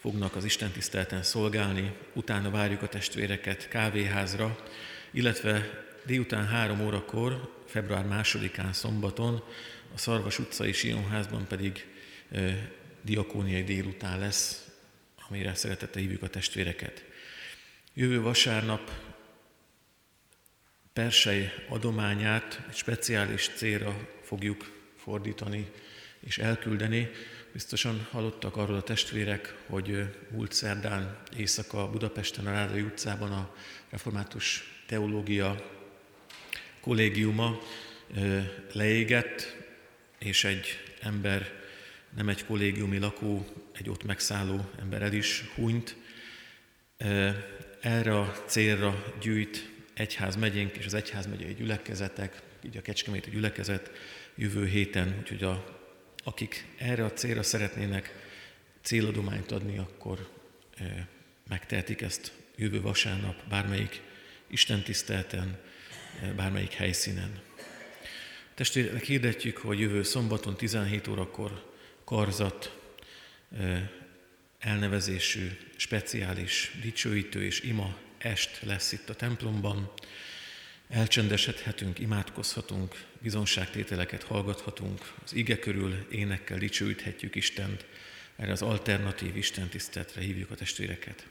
fognak 0.00 0.36
az 0.36 0.44
istentisztelten 0.44 1.22
szolgálni, 1.22 1.92
utána 2.12 2.50
várjuk 2.50 2.82
a 2.82 2.88
testvéreket 2.88 3.68
kávéházra, 3.68 4.58
illetve 5.10 5.84
délután 6.06 6.46
három 6.46 6.80
órakor, 6.80 7.54
február 7.66 8.06
másodikán 8.06 8.72
szombaton 8.72 9.42
a 9.94 9.98
Szarvas 9.98 10.38
utcai 10.38 10.72
Sionházban 10.72 11.46
pedig 11.46 11.86
e, 12.30 12.70
diakóniai 13.02 13.64
délután 13.64 14.18
lesz, 14.18 14.68
amire 15.28 15.54
szeretettel 15.54 16.02
hívjuk 16.02 16.22
a 16.22 16.28
testvéreket. 16.28 17.04
Jövő 17.94 18.20
vasárnap 18.20 18.90
Persei 20.92 21.50
adományát 21.68 22.60
egy 22.68 22.76
speciális 22.76 23.50
célra 23.56 24.08
fogjuk 24.22 24.72
fordítani 24.96 25.70
és 26.20 26.38
elküldeni. 26.38 27.10
Biztosan 27.58 28.06
hallottak 28.10 28.56
arról 28.56 28.76
a 28.76 28.82
testvérek, 28.82 29.54
hogy 29.66 30.14
múlt 30.30 30.52
szerdán 30.52 31.18
éjszaka 31.36 31.90
Budapesten 31.90 32.46
a 32.46 32.50
Rádai 32.50 32.80
utcában 32.80 33.32
a 33.32 33.54
Református 33.90 34.74
Teológia 34.86 35.70
kollégiuma 36.80 37.58
leégett, 38.72 39.56
és 40.18 40.44
egy 40.44 40.66
ember, 41.00 41.52
nem 42.16 42.28
egy 42.28 42.44
kollégiumi 42.44 42.98
lakó, 42.98 43.46
egy 43.72 43.88
ott 43.88 44.04
megszálló 44.04 44.70
ember 44.80 45.02
el 45.02 45.12
is 45.12 45.44
hunyt. 45.54 45.96
Erre 47.80 48.18
a 48.18 48.42
célra 48.46 49.14
gyűjt 49.20 49.70
egyház 49.94 50.36
megyénk 50.36 50.76
és 50.76 50.86
az 50.86 50.94
egyház 50.94 51.26
megyei 51.26 51.54
gyülekezetek, 51.54 52.42
így 52.62 52.76
a 52.76 52.82
Kecskeméti 52.82 53.30
gyülekezet 53.30 53.90
jövő 54.34 54.66
héten, 54.66 55.16
úgyhogy 55.20 55.42
a 55.42 55.77
akik 56.28 56.66
erre 56.76 57.04
a 57.04 57.12
célra 57.12 57.42
szeretnének 57.42 58.12
céladományt 58.82 59.52
adni, 59.52 59.78
akkor 59.78 60.28
megtehetik 61.48 62.00
ezt 62.00 62.32
jövő 62.56 62.80
vasárnap 62.80 63.48
bármelyik 63.48 64.00
Isten 64.46 64.82
tisztelten, 64.82 65.58
bármelyik 66.36 66.72
helyszínen. 66.72 67.40
Testvérek 68.54 69.04
hirdetjük, 69.04 69.56
hogy 69.56 69.80
jövő 69.80 70.02
szombaton 70.02 70.56
17 70.56 71.08
órakor 71.08 71.72
karzat 72.04 72.78
elnevezésű, 74.58 75.58
speciális 75.76 76.72
dicsőítő 76.82 77.44
és 77.44 77.60
ima 77.60 77.96
est 78.18 78.60
lesz 78.62 78.92
itt 78.92 79.08
a 79.08 79.14
templomban. 79.14 79.92
Elcsendesedhetünk, 80.88 81.98
imádkozhatunk, 81.98 83.04
bizonságtételeket 83.18 84.22
hallgathatunk, 84.22 85.12
az 85.24 85.34
ige 85.34 85.58
körül 85.58 86.06
énekkel 86.10 86.58
dicsőíthetjük 86.58 87.34
Istent, 87.34 87.86
erre 88.36 88.52
az 88.52 88.62
alternatív 88.62 89.36
Isten 89.36 89.68
tiszteletre 89.68 90.20
hívjuk 90.20 90.50
a 90.50 90.54
testvéreket. 90.54 91.26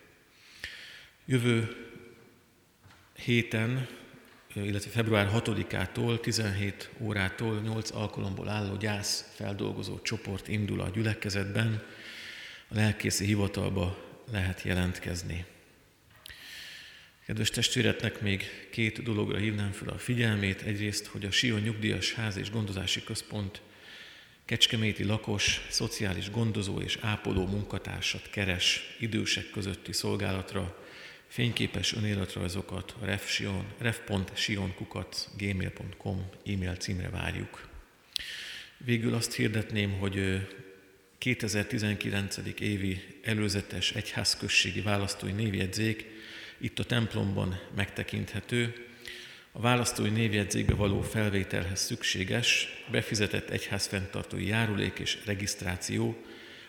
Jövő 1.25 1.75
héten, 3.15 3.87
illetve 4.53 4.89
február 4.89 5.29
6-ától, 5.33 6.19
17 6.19 6.89
órától 6.99 7.59
8 7.59 7.91
alkalomból 7.91 8.49
álló 8.49 8.75
gyász 8.75 9.31
feldolgozó 9.35 9.99
csoport 9.99 10.47
indul 10.47 10.81
a 10.81 10.89
gyülekezetben, 10.89 11.83
a 12.67 12.75
lelkészi 12.75 13.25
hivatalba 13.25 14.05
lehet 14.31 14.61
jelentkezni. 14.61 15.45
Kedves 17.27 17.49
testvéretnek 17.49 18.21
még 18.21 18.43
két 18.71 19.03
dologra 19.03 19.37
hívnám 19.37 19.71
fel 19.71 19.87
a 19.87 19.97
figyelmét. 19.97 20.61
Egyrészt, 20.61 21.05
hogy 21.05 21.25
a 21.25 21.31
Sion 21.31 21.59
Nyugdíjas 21.59 22.13
Ház 22.13 22.37
és 22.37 22.51
Gondozási 22.51 23.03
Központ 23.03 23.61
kecskeméti 24.45 25.03
lakos, 25.03 25.65
szociális 25.69 26.31
gondozó 26.31 26.79
és 26.79 26.97
ápoló 27.01 27.45
munkatársat 27.45 28.29
keres 28.29 28.95
idősek 28.99 29.49
közötti 29.49 29.93
szolgálatra, 29.93 30.85
fényképes 31.27 31.93
önéletrajzokat 31.93 32.95
a 33.01 33.05
ref.sionkukat.gmail.com 33.79 36.29
e-mail 36.45 36.75
címre 36.75 37.09
várjuk. 37.09 37.69
Végül 38.77 39.13
azt 39.13 39.33
hirdetném, 39.33 39.91
hogy 39.91 40.47
2019. 41.17 42.37
évi 42.59 43.19
előzetes 43.23 43.91
egyházközségi 43.91 44.81
választói 44.81 45.31
névjegyzék 45.31 46.15
itt 46.57 46.79
a 46.79 46.83
templomban 46.83 47.59
megtekinthető. 47.75 48.87
A 49.51 49.61
választói 49.61 50.09
névjegyzékbe 50.09 50.73
való 50.73 51.01
felvételhez 51.01 51.79
szükséges 51.79 52.67
befizetett 52.91 53.49
egyházfenntartói 53.49 54.47
járulék 54.47 54.99
és 54.99 55.17
regisztráció, 55.25 56.23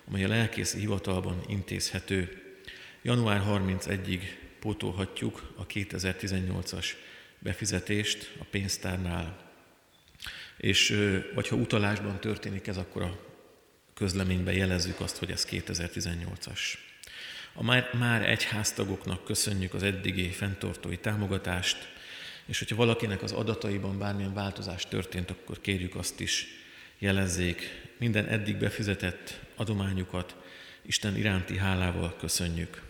amely 0.09 0.25
a 0.25 0.29
lelkész 0.29 0.75
hivatalban 0.75 1.45
intézhető. 1.49 2.43
Január 3.03 3.43
31-ig 3.49 4.21
pótolhatjuk 4.61 5.53
a 5.57 5.67
2018-as 5.67 6.87
befizetést 7.39 8.33
a 8.39 8.45
pénztárnál. 8.51 9.47
És 10.57 10.97
vagy 11.35 11.49
ha 11.49 11.57
utalásban 11.57 12.21
történik 12.21 12.67
ez, 12.67 12.77
akkor 12.77 13.03
a 13.03 13.19
közleményben 13.95 14.55
jelezzük 14.55 15.01
azt, 15.01 15.17
hogy 15.17 15.31
ez 15.31 15.47
2018-as. 15.51 16.88
A 17.61 17.63
már, 17.63 17.91
már 17.99 18.29
egyháztagoknak 18.29 19.25
köszönjük 19.25 19.75
az 19.75 19.83
eddigi 19.83 20.29
fenntartói 20.29 20.97
támogatást, 20.97 21.89
és 22.47 22.59
hogyha 22.59 22.77
valakinek 22.77 23.23
az 23.23 23.33
adataiban 23.33 23.99
bármilyen 23.99 24.35
változás 24.35 24.87
történt, 24.87 25.31
akkor 25.31 25.61
kérjük 25.61 25.95
azt 25.95 26.21
is 26.21 26.47
jelezzék. 26.99 27.87
Minden 27.97 28.27
eddig 28.27 28.57
befizetett 28.57 29.41
adományukat 29.57 30.37
Isten 30.83 31.17
iránti 31.17 31.57
hálával 31.57 32.17
köszönjük. 32.21 32.83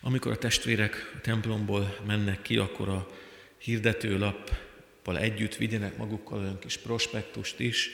Amikor 0.00 0.32
a 0.32 0.38
testvérek 0.38 1.12
a 1.16 1.20
templomból 1.20 1.98
mennek 2.06 2.42
ki, 2.42 2.56
akkor 2.56 2.88
a 2.88 3.10
hirdetőlappal 3.58 5.18
együtt 5.18 5.56
vigyenek 5.56 5.96
magukkal 5.96 6.38
olyan 6.38 6.58
kis 6.58 6.76
prospektust 6.76 7.60
is, 7.60 7.90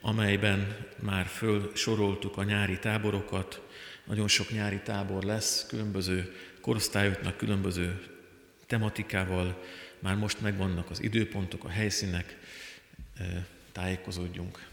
amelyben 0.00 0.76
már 1.00 1.26
fölsoroltuk 1.26 2.36
a 2.36 2.42
nyári 2.42 2.78
táborokat, 2.78 3.63
nagyon 4.04 4.28
sok 4.28 4.50
nyári 4.50 4.80
tábor 4.84 5.22
lesz, 5.22 5.66
különböző 5.66 6.34
korosztályoknak, 6.60 7.36
különböző 7.36 8.02
tematikával, 8.66 9.64
már 9.98 10.16
most 10.16 10.40
megvannak 10.40 10.90
az 10.90 11.02
időpontok, 11.02 11.64
a 11.64 11.68
helyszínek, 11.68 12.38
tájékozódjunk. 13.72 14.66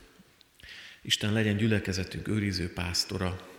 Isten 1.02 1.34
legyen 1.34 1.58
gyülekezetünk 1.58 2.28
őriző 2.28 2.74
pásztora, 2.74 3.50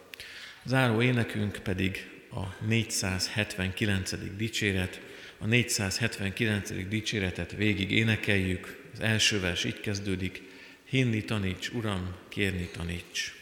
Záró 0.65 1.03
énekünk 1.03 1.59
pedig 1.63 2.11
a 2.31 2.65
479. 2.67 4.13
dicséret. 4.37 5.01
A 5.39 5.47
479. 5.47 6.89
dicséretet 6.89 7.53
végig 7.53 7.91
énekeljük. 7.91 8.91
Az 8.93 9.01
első 9.01 9.41
vers 9.41 9.65
így 9.65 9.81
kezdődik. 9.81 10.43
Hinni 10.85 11.25
taníts, 11.25 11.69
Uram, 11.69 12.15
kérni 12.29 12.69
taníts. 12.73 13.42